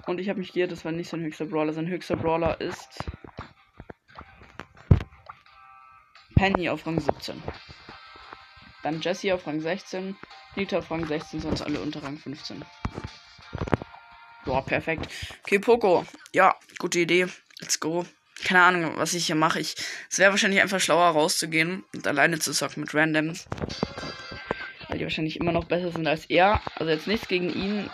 [0.06, 1.74] Und ich habe mich geirrt, das war nicht sein höchster Brawler.
[1.74, 3.04] Sein höchster Brawler ist
[6.36, 7.42] Penny auf Rang 17.
[8.84, 10.16] Dann Jesse auf Rang 16,
[10.56, 12.64] Nita auf Rang 16, sonst alle unter Rang 15.
[14.46, 15.12] Boah, perfekt.
[15.44, 16.06] Okay, Poco.
[16.34, 17.28] Ja, gute Idee.
[17.60, 18.06] Let's go.
[18.46, 19.60] Keine Ahnung, was ich hier mache.
[19.60, 19.76] Es
[20.16, 23.46] wäre wahrscheinlich einfach schlauer rauszugehen und alleine zu zocken mit Randoms.
[24.88, 26.62] Weil die wahrscheinlich immer noch besser sind als er.
[26.76, 27.90] Also jetzt nichts gegen ihn.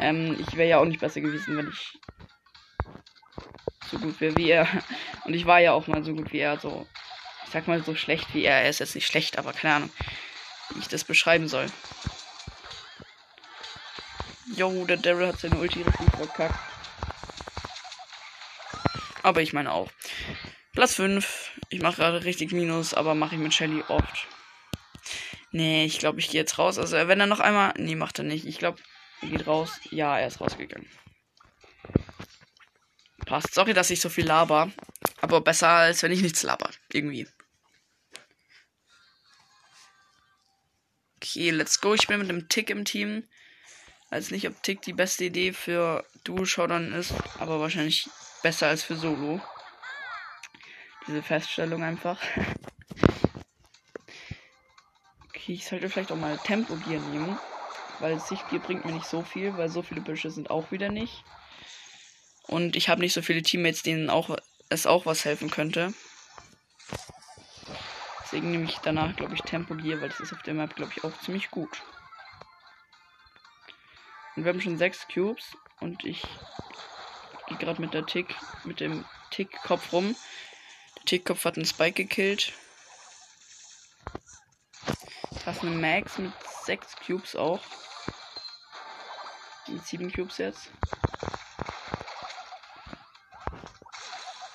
[0.00, 1.98] Ähm, ich wäre ja auch nicht besser gewesen, wenn ich
[3.90, 4.66] so gut wäre wie er.
[5.24, 6.58] Und ich war ja auch mal so gut wie er.
[6.58, 6.86] So,
[7.44, 8.62] ich sag mal so schlecht wie er.
[8.62, 9.90] Er ist jetzt nicht schlecht, aber keine Ahnung,
[10.70, 11.66] wie ich das beschreiben soll.
[14.56, 16.58] Jo, der Daryl hat seine Ulti richtig verkackt.
[19.22, 19.90] Aber ich meine auch.
[20.72, 21.50] Platz 5.
[21.68, 24.26] Ich mache gerade richtig Minus, aber mache ich mit Shelly oft.
[25.52, 26.78] Nee, ich glaube, ich gehe jetzt raus.
[26.78, 27.74] Also, wenn er noch einmal.
[27.76, 28.46] Nee, macht er nicht.
[28.46, 28.80] Ich glaube,
[29.28, 29.80] geht raus.
[29.90, 30.88] Ja, er ist rausgegangen.
[33.26, 33.54] Passt.
[33.54, 34.72] Sorry, dass ich so viel laber.
[35.20, 36.70] Aber besser, als wenn ich nichts laber.
[36.92, 37.28] Irgendwie.
[41.16, 41.94] Okay, let's go.
[41.94, 43.28] Ich bin mit einem Tick im Team.
[44.10, 48.08] Weiß nicht, ob Tick die beste Idee für Duo-Showdown ist, aber wahrscheinlich
[48.42, 49.40] besser als für Solo.
[51.06, 52.20] Diese Feststellung einfach.
[55.28, 57.38] okay, ich sollte vielleicht auch mal Tempo-Gear nehmen,
[58.00, 61.24] weil Sichtgear bringt mir nicht so viel, weil so viele Büsche sind auch wieder nicht.
[62.42, 64.36] Und ich habe nicht so viele Teammates, denen auch
[64.68, 65.92] es auch was helfen könnte.
[68.22, 70.92] Deswegen nehme ich danach, glaube ich, Tempo Gear, weil das ist auf der Map, glaube
[70.96, 71.82] ich, auch ziemlich gut.
[74.36, 76.22] Und wir haben schon sechs Cubes und ich
[77.48, 78.34] gehe gerade mit der Tick,
[78.64, 80.14] mit dem Tick-Kopf rum.
[80.96, 82.52] Der Tick-Kopf hat einen Spike gekillt.
[85.44, 86.32] Da ist eine Max mit
[86.64, 87.60] sechs Cubes auch.
[89.70, 90.70] Mit sieben Cubes jetzt.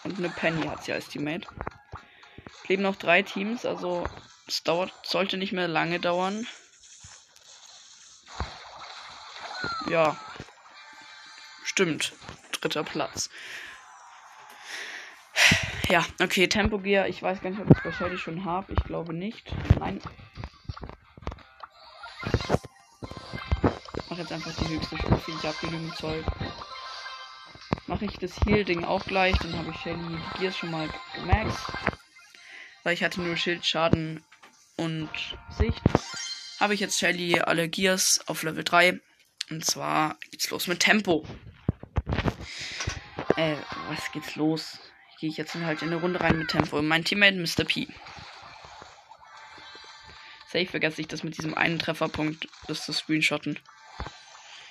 [0.03, 1.47] Und eine Penny hat sie als Teammate.
[2.67, 4.05] Leben noch drei Teams, also
[4.47, 6.45] es dauert, sollte nicht mehr lange dauern.
[9.89, 10.17] Ja.
[11.63, 12.13] Stimmt.
[12.51, 13.29] Dritter Platz.
[15.89, 17.07] Ja, okay, Tempo Gear.
[17.07, 18.73] Ich weiß gar nicht, ob ich es wahrscheinlich schon habe.
[18.73, 19.51] Ich glaube nicht.
[19.79, 20.01] Nein.
[24.25, 25.31] Jetzt einfach die höchste Stufe.
[25.31, 26.25] Ich habe genügend Zeug.
[27.85, 29.37] Mache ich das Heal-Ding auch gleich.
[29.37, 31.59] Dann habe ich Shelly Gears schon mal gemaxt.
[32.83, 34.23] Weil ich hatte nur Schildschaden
[34.77, 35.09] und
[35.51, 35.81] Sicht.
[36.59, 38.99] Habe ich jetzt Shelly alle Gears auf Level 3.
[39.51, 41.23] Und zwar geht's los mit Tempo.
[43.35, 43.57] Äh,
[43.89, 44.79] was geht's los?
[45.19, 46.81] Gehe ich jetzt halt in eine Runde rein mit Tempo.
[46.81, 47.63] Mein Teammate Mr.
[47.63, 47.87] P.
[50.47, 53.59] Safe vergesse ich das mit diesem einen Trefferpunkt, das zu screenshotten.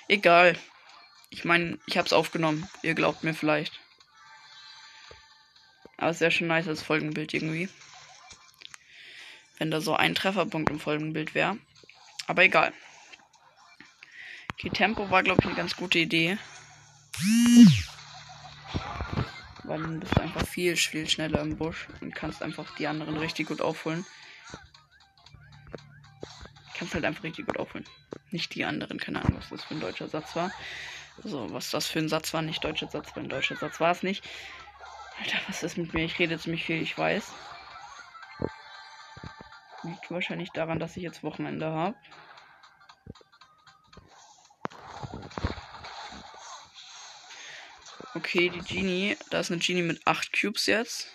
[0.07, 0.57] Egal.
[1.29, 2.69] Ich meine, ich hab's aufgenommen.
[2.81, 3.79] Ihr glaubt mir vielleicht.
[5.97, 7.69] Aber es wäre schon nice als Folgenbild irgendwie.
[9.57, 11.57] Wenn da so ein Trefferpunkt im Folgenbild wäre.
[12.27, 12.73] Aber egal.
[14.53, 16.37] Okay, Tempo war, glaube ich, eine ganz gute Idee.
[19.63, 23.17] Weil dann bist du einfach viel, viel schneller im Busch und kannst einfach die anderen
[23.17, 24.05] richtig gut aufholen.
[26.77, 27.85] Kannst halt einfach richtig gut aufholen.
[28.31, 30.51] Nicht die anderen, keine Ahnung, was das für ein deutscher Satz war.
[31.23, 33.91] Also, was das für ein Satz war, nicht deutscher Satz, weil ein deutscher Satz war
[33.91, 34.27] es nicht.
[35.19, 36.03] Alter, was ist mit mir?
[36.03, 37.31] Ich rede ziemlich viel, ich weiß.
[39.83, 41.95] Liegt wahrscheinlich daran, dass ich jetzt Wochenende habe.
[48.15, 49.17] Okay, die Genie.
[49.29, 51.07] Da ist eine Genie mit 8 Cubes jetzt.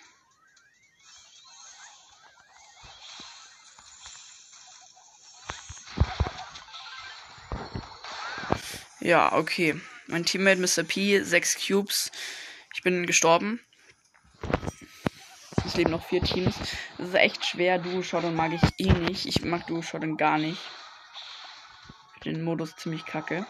[9.01, 9.81] Ja, okay.
[10.05, 10.83] Mein Teammate Mr.
[10.83, 12.11] P, 6 Cubes.
[12.75, 13.59] Ich bin gestorben.
[15.65, 16.55] Es leben noch vier Teams.
[16.99, 17.79] Das ist echt schwer.
[17.79, 19.25] Duo Shotgun mag ich eh nicht.
[19.25, 20.61] Ich mag Duo Shotgun gar nicht.
[22.25, 23.47] Den Modus ziemlich kacke.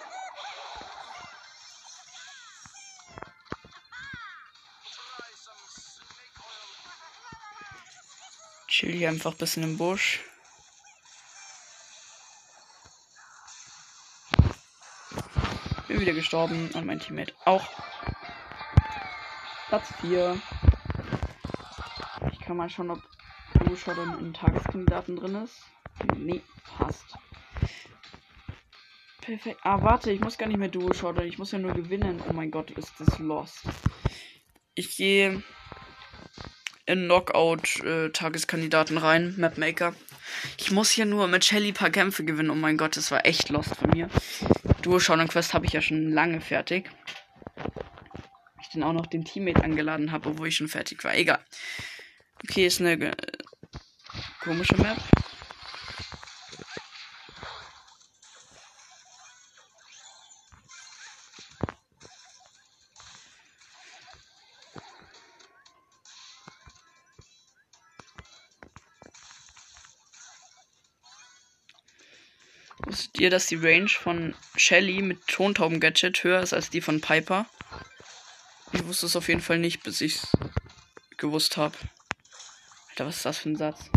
[8.67, 10.21] Chill hier einfach ein bisschen im Busch.
[16.01, 17.67] Wieder gestorben und mein Teammate auch.
[19.69, 20.41] Platz 4.
[22.31, 23.01] Ich kann mal schauen, ob
[23.53, 25.63] Duo Shotgun in Tageskandidaten drin ist.
[26.17, 26.41] Nee,
[26.77, 27.05] passt.
[29.21, 29.59] Perfekt.
[29.63, 31.25] Ah, warte, ich muss gar nicht mehr Duo Shotgun.
[31.25, 32.21] Ich muss ja nur gewinnen.
[32.27, 33.63] Oh mein Gott, ist das lost.
[34.73, 35.43] Ich gehe
[36.85, 39.93] in Knockout-Tageskandidaten äh, rein, Mapmaker.
[40.57, 42.49] Ich muss hier nur mit Shelly paar Kämpfe gewinnen.
[42.49, 44.09] Oh mein Gott, das war echt lost von mir.
[44.81, 46.89] Duo Shadow Quest habe ich ja schon lange fertig.
[48.61, 51.15] Ich dann auch noch den Teammate angeladen habe, obwohl ich schon fertig war.
[51.15, 51.39] Egal.
[52.43, 53.11] Okay, ist eine äh,
[54.41, 54.97] komische Map.
[73.21, 77.45] Ihr, dass die Range von Shelly mit Tontauben-Gadget höher ist als die von Piper?
[78.71, 80.27] Ich wusste es auf jeden Fall nicht, bis ich es
[81.17, 81.77] gewusst habe.
[82.89, 83.91] Alter, was ist das für ein Satz?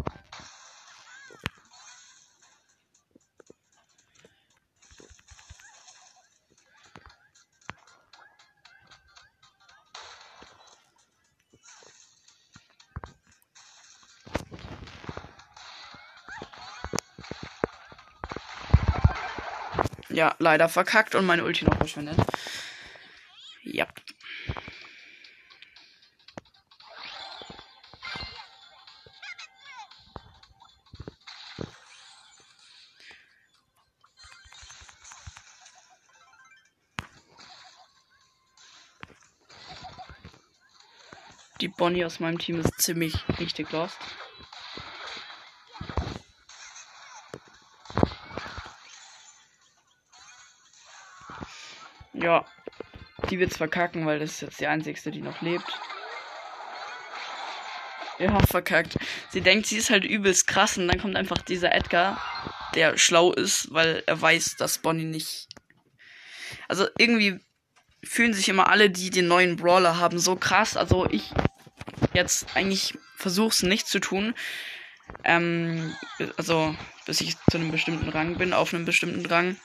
[20.24, 22.16] Ja, leider verkackt und meine Ulti noch verschwendet.
[23.62, 23.86] Ja.
[41.60, 43.98] Die Bonnie aus meinem Team ist ziemlich richtig lost.
[53.34, 55.66] Die wird's verkacken, weil das ist jetzt die einzigste, die noch lebt.
[58.20, 58.96] Ja, verkackt.
[59.30, 62.22] Sie denkt, sie ist halt übelst krass und dann kommt einfach dieser Edgar,
[62.76, 65.48] der schlau ist, weil er weiß, dass Bonnie nicht.
[66.68, 67.40] Also irgendwie
[68.04, 70.76] fühlen sich immer alle, die den neuen Brawler haben, so krass.
[70.76, 71.32] Also ich
[72.12, 74.34] jetzt eigentlich versuch's nicht zu tun.
[75.24, 75.92] Ähm,
[76.36, 79.56] also bis ich zu einem bestimmten Rang bin, auf einem bestimmten Rang.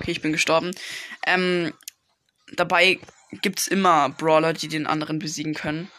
[0.00, 0.72] Okay, ich bin gestorben.
[1.26, 1.72] Ähm,
[2.52, 2.98] dabei
[3.32, 5.90] gibt's immer Brawler, die den anderen besiegen können.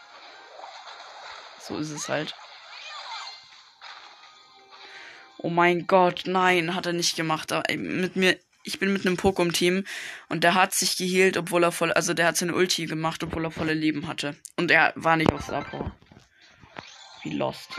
[1.60, 2.34] So ist es halt.
[5.40, 7.54] Oh mein Gott, nein, hat er nicht gemacht.
[7.76, 9.86] Mit mir, ich bin mit einem Pokémon-Team
[10.30, 13.46] und der hat sich geheilt, obwohl er voll, also der hat seine Ulti gemacht, obwohl
[13.46, 14.36] er volle Leben hatte.
[14.56, 15.96] Und er war nicht auf Star Power.
[17.24, 17.70] Wie lost.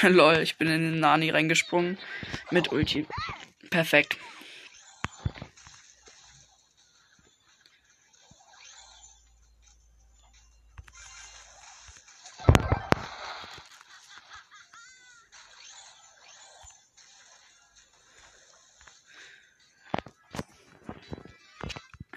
[0.08, 1.98] Lol, ich bin in den Nani reingesprungen.
[2.50, 3.06] Mit Ulti.
[3.70, 4.16] Perfekt.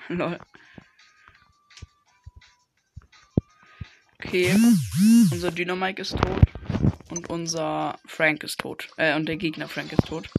[0.09, 0.37] Lol.
[4.19, 4.53] Okay.
[5.31, 6.62] Unser Dynamike ist tot.
[7.13, 8.89] Und unser Frank ist tot.
[8.97, 10.31] Äh, und der Gegner Frank ist tot.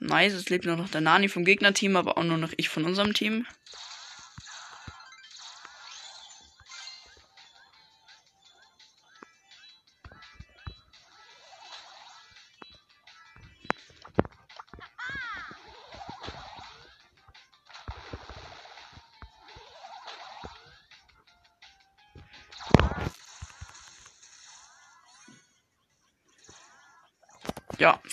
[0.00, 2.84] Nice, es lebt nur noch der Nani vom Gegnerteam, aber auch nur noch ich von
[2.84, 3.46] unserem Team.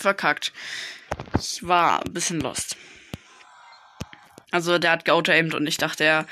[0.08, 0.54] Verkackt.
[1.38, 2.78] Ich war ein bisschen lost.
[4.52, 6.26] Also der hat geauto-aimed und ich dachte, er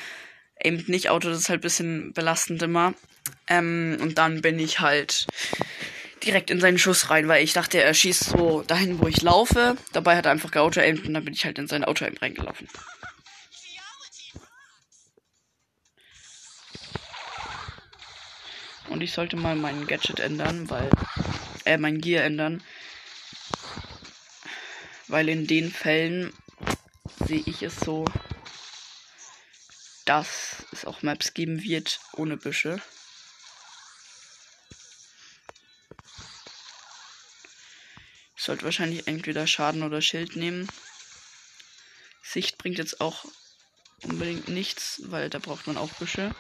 [0.64, 2.94] aimt nicht Auto, das ist halt ein bisschen belastend immer.
[3.48, 5.28] Ähm, und dann bin ich halt
[6.24, 9.76] direkt in seinen Schuss rein, weil ich dachte, er schießt so dahin, wo ich laufe.
[9.92, 12.70] Dabei hat er einfach geauto-aimed und dann bin ich halt in sein Auto-aim reingelaufen.
[18.88, 20.90] Und ich sollte mal mein Gadget ändern, weil,
[21.66, 22.64] äh, mein Gear ändern,
[25.08, 26.34] weil in den Fällen
[27.26, 28.06] sehe ich es so,
[30.06, 32.82] dass es auch Maps geben wird ohne Büsche.
[38.36, 40.68] Ich sollte wahrscheinlich entweder Schaden oder Schild nehmen.
[42.22, 43.26] Sicht bringt jetzt auch
[44.04, 46.36] unbedingt nichts, weil da braucht man auch Büsche.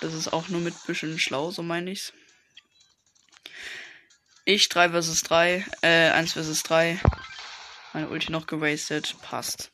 [0.00, 2.12] Das ist auch nur mit Büschen schlau, so meine ich's.
[4.44, 7.00] Ich 3 vs 3, äh, 1 vs 3.
[7.92, 9.16] Meine Ulti noch gewastet.
[9.22, 9.70] Passt.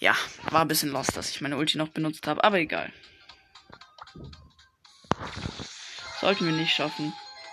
[0.00, 0.16] Ja,
[0.50, 2.92] war ein bisschen lost, dass ich meine Ulti noch benutzt habe, aber egal.
[6.20, 7.12] Sollten wir nicht schaffen,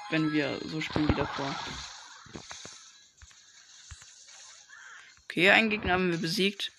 [0.10, 1.56] wenn wir so spielen wie davor.
[5.26, 6.72] Okay, einen Gegner haben wir besiegt.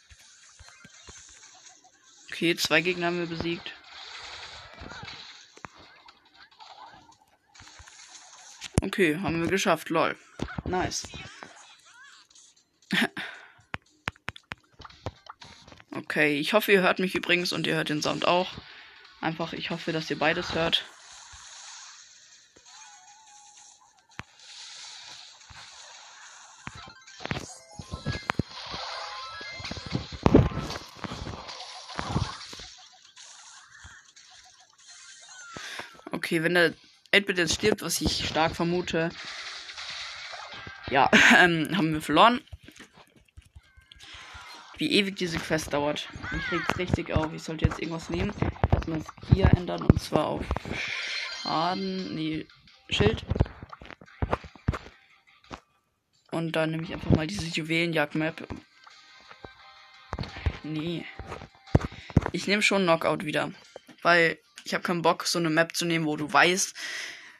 [2.31, 3.73] Okay, zwei Gegner haben wir besiegt.
[8.83, 10.19] Okay, haben wir geschafft, lol.
[10.67, 11.09] Nice.
[16.13, 18.51] Okay, ich hoffe, ihr hört mich übrigens und ihr hört den Sound auch.
[19.23, 20.85] Einfach, ich hoffe, dass ihr beides hört.
[36.11, 36.75] Okay, wenn der
[37.15, 39.09] 8 jetzt stirbt, was ich stark vermute,
[40.91, 42.43] ja, ähm, haben wir verloren
[44.83, 46.09] wie ewig diese Quest dauert.
[46.33, 47.33] Mich regt richtig auf.
[47.33, 48.33] Ich sollte jetzt irgendwas nehmen.
[48.73, 50.45] Erstmal das Gear ändern und zwar auf
[51.41, 52.17] Schaden.
[52.17, 52.49] Nee,
[52.91, 53.25] Schild.
[56.33, 58.49] Und dann nehme ich einfach mal diese Juwelenjagd-Map.
[60.65, 61.07] Nee.
[62.33, 63.53] Ich nehme schon Knockout wieder.
[64.03, 66.75] Weil ich habe keinen Bock, so eine Map zu nehmen, wo du weißt,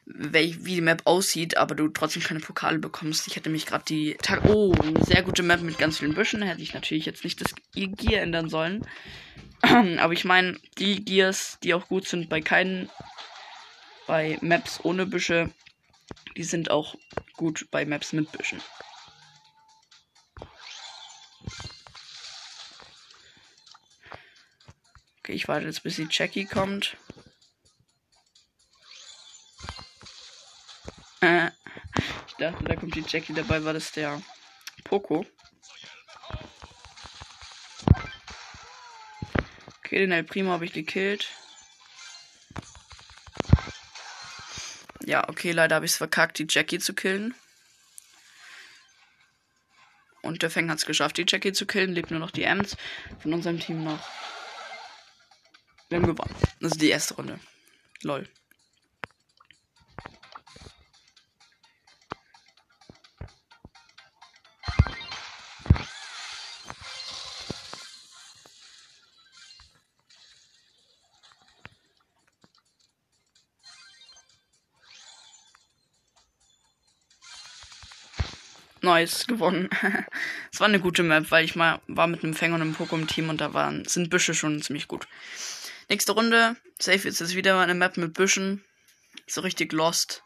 [0.05, 3.27] wie die Map aussieht, aber du trotzdem keine Pokale bekommst.
[3.27, 4.43] Ich hätte mich gerade die Tag.
[4.45, 6.41] Oh, eine sehr gute Map mit ganz vielen Büschen.
[6.41, 8.85] Hätte ich natürlich jetzt nicht das Gear ändern sollen.
[9.61, 12.89] aber ich meine, die Gears, die auch gut sind bei keinen.
[14.05, 15.49] Bei Maps ohne Büsche,
[16.35, 16.95] die sind auch
[17.37, 18.61] gut bei Maps mit Büschen.
[25.19, 26.97] Okay, ich warte jetzt, bis die Jackie kommt.
[31.23, 33.33] Ich dachte, da kommt die Jackie.
[33.33, 34.21] Dabei war das der
[34.83, 35.25] Poco.
[39.79, 41.29] Okay, den El Primo habe ich gekillt.
[45.05, 47.35] Ja, okay, leider habe ich es verkackt, die Jackie zu killen.
[50.21, 51.93] Und der Feng hat es geschafft, die Jackie zu killen.
[51.93, 52.77] Lebt nur noch die Ems
[53.19, 53.99] von unserem Team noch.
[55.89, 56.35] Wir haben gewonnen.
[56.59, 57.39] Das ist die erste Runde.
[58.01, 58.27] Lol.
[78.93, 79.69] Nice, gewonnen.
[80.53, 83.07] Es war eine gute Map, weil ich mal war mit einem Fänger und einem Pokémon
[83.07, 85.07] Team und da waren, sind Büsche schon ziemlich gut.
[85.89, 86.55] Nächste Runde.
[86.79, 88.63] Safe ist jetzt wieder eine Map mit Büschen.
[89.25, 90.23] So richtig lost.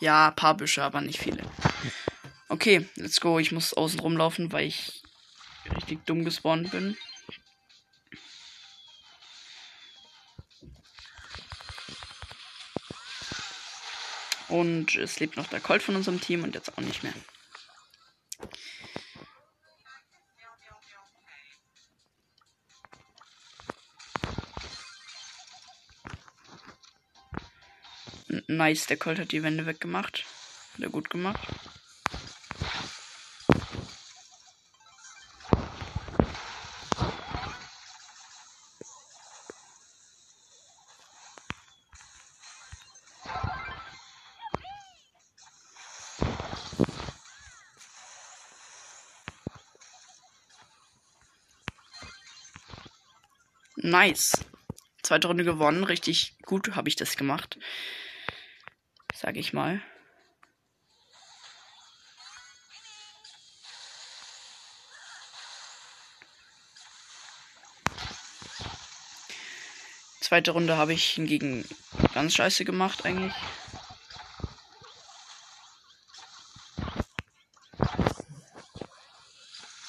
[0.00, 1.42] Ja, paar Büsche, aber nicht viele.
[2.48, 3.38] Okay, let's go.
[3.38, 5.02] Ich muss außen rumlaufen, weil ich
[5.74, 6.96] richtig dumm gespawnt bin.
[14.48, 17.12] Und es lebt noch der Colt von unserem Team und jetzt auch nicht mehr.
[28.46, 30.24] Nice, der Colt hat die Wände weggemacht.
[30.72, 31.38] Hat er gut gemacht.
[53.76, 54.42] Nice.
[55.02, 55.84] Zweite Runde gewonnen.
[55.84, 57.58] Richtig gut habe ich das gemacht
[59.22, 59.80] sage ich mal.
[70.20, 71.64] Zweite Runde habe ich hingegen
[72.14, 73.34] ganz scheiße gemacht eigentlich.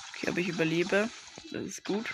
[0.10, 1.10] Okay, aber ich überlebe.
[1.52, 2.14] Das ist gut.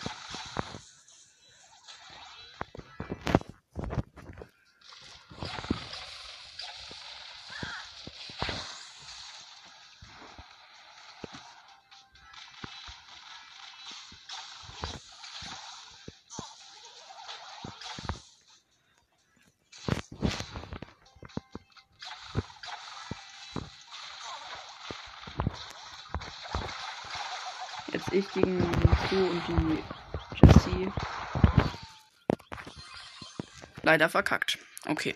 [33.90, 34.60] Leider verkackt.
[34.86, 35.16] Okay.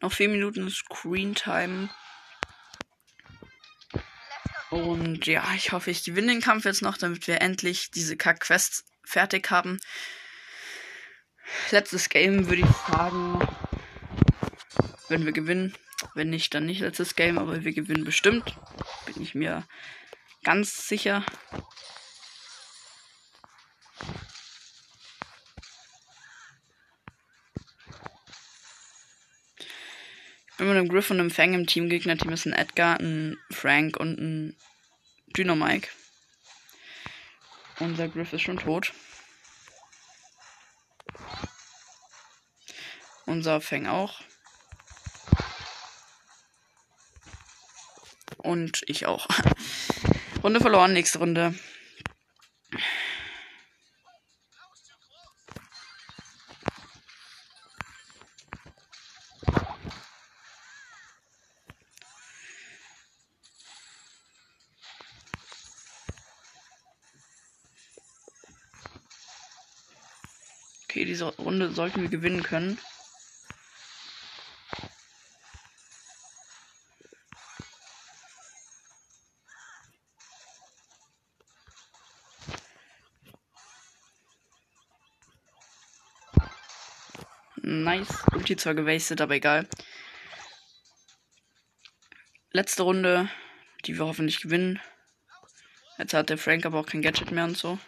[0.00, 1.90] Noch vier Minuten Screen Time.
[4.70, 8.86] Und ja, ich hoffe, ich gewinne den Kampf jetzt noch, damit wir endlich diese Kack-Quest
[9.04, 9.78] fertig haben.
[11.70, 13.46] Letztes Game würde ich sagen,
[15.10, 15.74] wenn wir gewinnen.
[16.14, 18.56] Wenn nicht, dann nicht letztes Game, aber wir gewinnen bestimmt.
[19.04, 19.68] Bin ich mir
[20.42, 21.22] ganz sicher.
[30.60, 31.88] Mit einem Griff und einem Fang im Team.
[31.88, 34.56] Gegner-Team ist ein Edgar, ein Frank und ein
[35.36, 35.88] Dynamike.
[37.78, 38.92] Unser Griff ist schon tot.
[43.24, 44.20] Unser Fang auch.
[48.38, 49.28] Und ich auch.
[50.42, 51.54] Runde verloren, nächste Runde.
[71.38, 72.78] Runde sollten wir gewinnen können.
[87.62, 88.24] Nice.
[88.32, 89.68] Ulti zwar gewastet, aber egal.
[92.50, 93.28] Letzte Runde,
[93.84, 94.80] die wir hoffentlich gewinnen.
[95.98, 97.78] Jetzt hat der Frank aber auch kein Gadget mehr und so.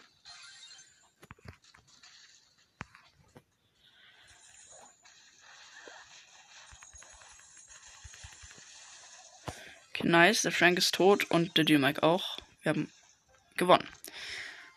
[10.21, 10.43] Nice.
[10.43, 12.37] Der Frank ist tot und der Mike auch.
[12.63, 12.91] Wir haben
[13.57, 13.89] gewonnen.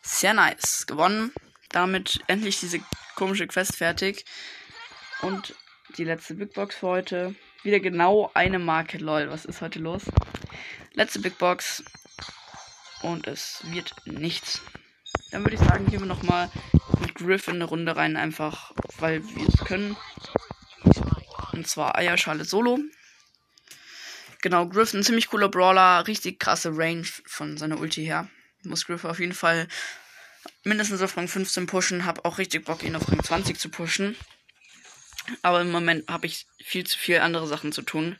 [0.02, 0.86] Sehr nice.
[0.88, 1.34] Gewonnen.
[1.70, 2.80] Damit endlich diese
[3.16, 4.26] komische Quest fertig.
[5.22, 5.54] Und
[5.98, 7.36] die letzte Big Box für heute.
[7.64, 8.98] Wieder genau eine Marke.
[9.00, 10.04] Lol, was ist heute los?
[10.94, 11.84] Letzte Big Box.
[13.02, 14.62] Und es wird nichts.
[15.32, 16.50] Dann würde ich sagen, gehen wir nochmal
[17.02, 19.98] mit Griff in eine Runde rein, einfach weil wir es können.
[21.52, 22.80] Und zwar Eierschale Solo.
[24.44, 28.30] Genau, Griff ein ziemlich cooler Brawler, richtig krasse Range von seiner Ulti her.
[28.64, 29.70] Muss Griff auf jeden Fall
[30.66, 32.06] mindestens auf Rang 15 pushen.
[32.06, 34.18] Hab auch richtig Bock, ihn auf Rang 20 zu pushen.
[35.44, 38.20] Aber im Moment habe ich viel zu viel andere Sachen zu tun.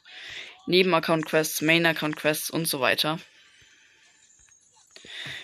[0.66, 3.20] Neben-Account-Quests, Main-Account-Quests und so weiter.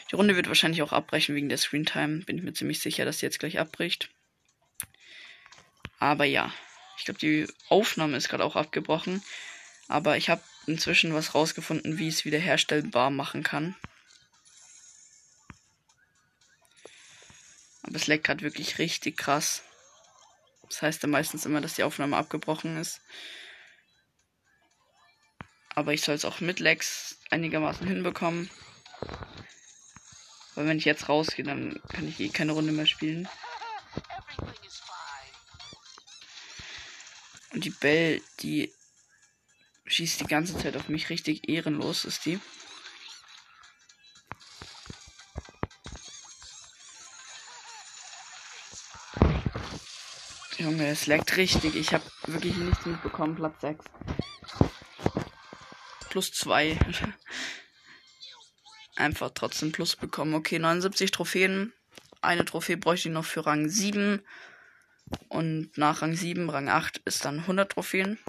[0.09, 2.23] Die Runde wird wahrscheinlich auch abbrechen wegen der Screentime.
[2.23, 4.11] Bin ich mir ziemlich sicher, dass sie jetzt gleich abbricht.
[5.99, 6.53] Aber ja,
[6.97, 9.21] ich glaube, die Aufnahme ist gerade auch abgebrochen.
[9.89, 13.75] Aber ich habe inzwischen was rausgefunden, wie ich es wieder herstellbar machen kann.
[17.83, 19.63] Aber es leckt gerade wirklich richtig krass.
[20.69, 23.01] Das heißt dann meistens immer, dass die Aufnahme abgebrochen ist.
[25.73, 28.49] Aber ich soll es auch mit Lex einigermaßen hinbekommen.
[30.55, 33.27] Weil wenn ich jetzt rausgehe, dann kann ich eh keine Runde mehr spielen.
[37.51, 38.71] Und die Bell, die
[39.89, 42.39] schießt die ganze Zeit auf mich richtig ehrenlos, ist die.
[50.57, 51.75] Junge, es leckt richtig.
[51.75, 53.35] Ich habe wirklich nichts mitbekommen.
[53.35, 53.85] Platz 6.
[56.09, 56.77] Plus 2.
[58.95, 60.35] Einfach trotzdem Plus bekommen.
[60.35, 61.73] Okay, 79 Trophäen.
[62.21, 64.21] Eine Trophäe bräuchte ich noch für Rang 7.
[65.29, 68.19] Und nach Rang 7, Rang 8 ist dann 100 Trophäen.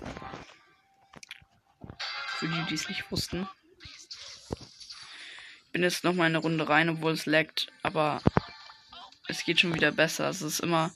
[2.41, 3.47] Für die, die es nicht wussten.
[5.67, 7.71] Ich bin jetzt noch mal eine Runde rein, obwohl es laggt.
[7.83, 8.23] Aber
[9.29, 10.31] es geht schon wieder besser.
[10.31, 10.91] Es ist immer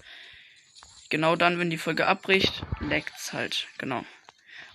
[1.10, 3.68] genau dann, wenn die Folge abbricht, leckt's halt.
[3.76, 4.06] Genau.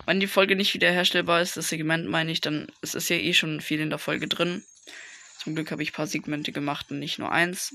[0.06, 3.34] Wenn die Folge nicht wiederherstellbar ist, das Segment meine ich, dann es ist ja eh
[3.34, 4.64] schon viel in der Folge drin.
[5.38, 7.74] Zum Glück habe ich ein paar Segmente gemacht und nicht nur eins.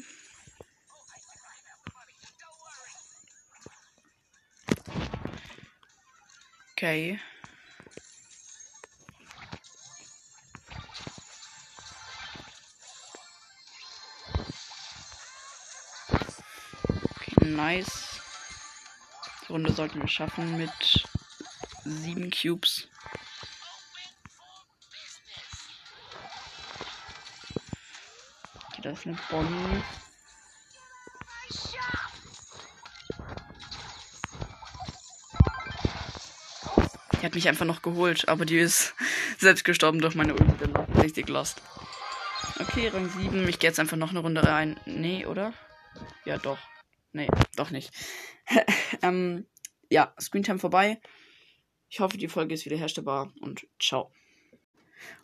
[6.71, 7.19] Okay.
[17.45, 18.19] Nice.
[19.47, 21.05] Die Runde sollten wir schaffen mit
[21.83, 22.87] sieben Cubes.
[28.69, 29.83] Okay, da ist eine Bonnie.
[37.13, 38.93] Die hat mich einfach noch geholt, aber die ist
[39.37, 40.65] selbst gestorben durch meine Ulti.
[41.01, 41.61] Richtig lost.
[42.59, 43.47] Okay, Rang 7.
[43.47, 44.79] Ich gehe jetzt einfach noch eine Runde rein.
[44.85, 45.53] Nee, oder?
[46.25, 46.59] Ja, doch.
[47.15, 47.91] Nee, doch nicht.
[49.01, 49.45] ähm,
[49.89, 50.99] ja, Screentime vorbei.
[51.89, 54.11] Ich hoffe, die Folge ist wiederherstellbar und ciao.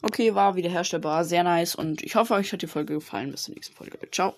[0.01, 3.31] Okay, war wiederherstellbar, sehr nice und ich hoffe, euch hat die Folge gefallen.
[3.31, 3.99] Bis zur nächsten Folge.
[4.09, 4.37] Ciao.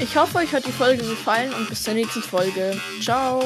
[0.00, 2.80] Ich hoffe, euch hat die Folge gefallen und bis zur nächsten Folge.
[3.02, 3.42] Ciao.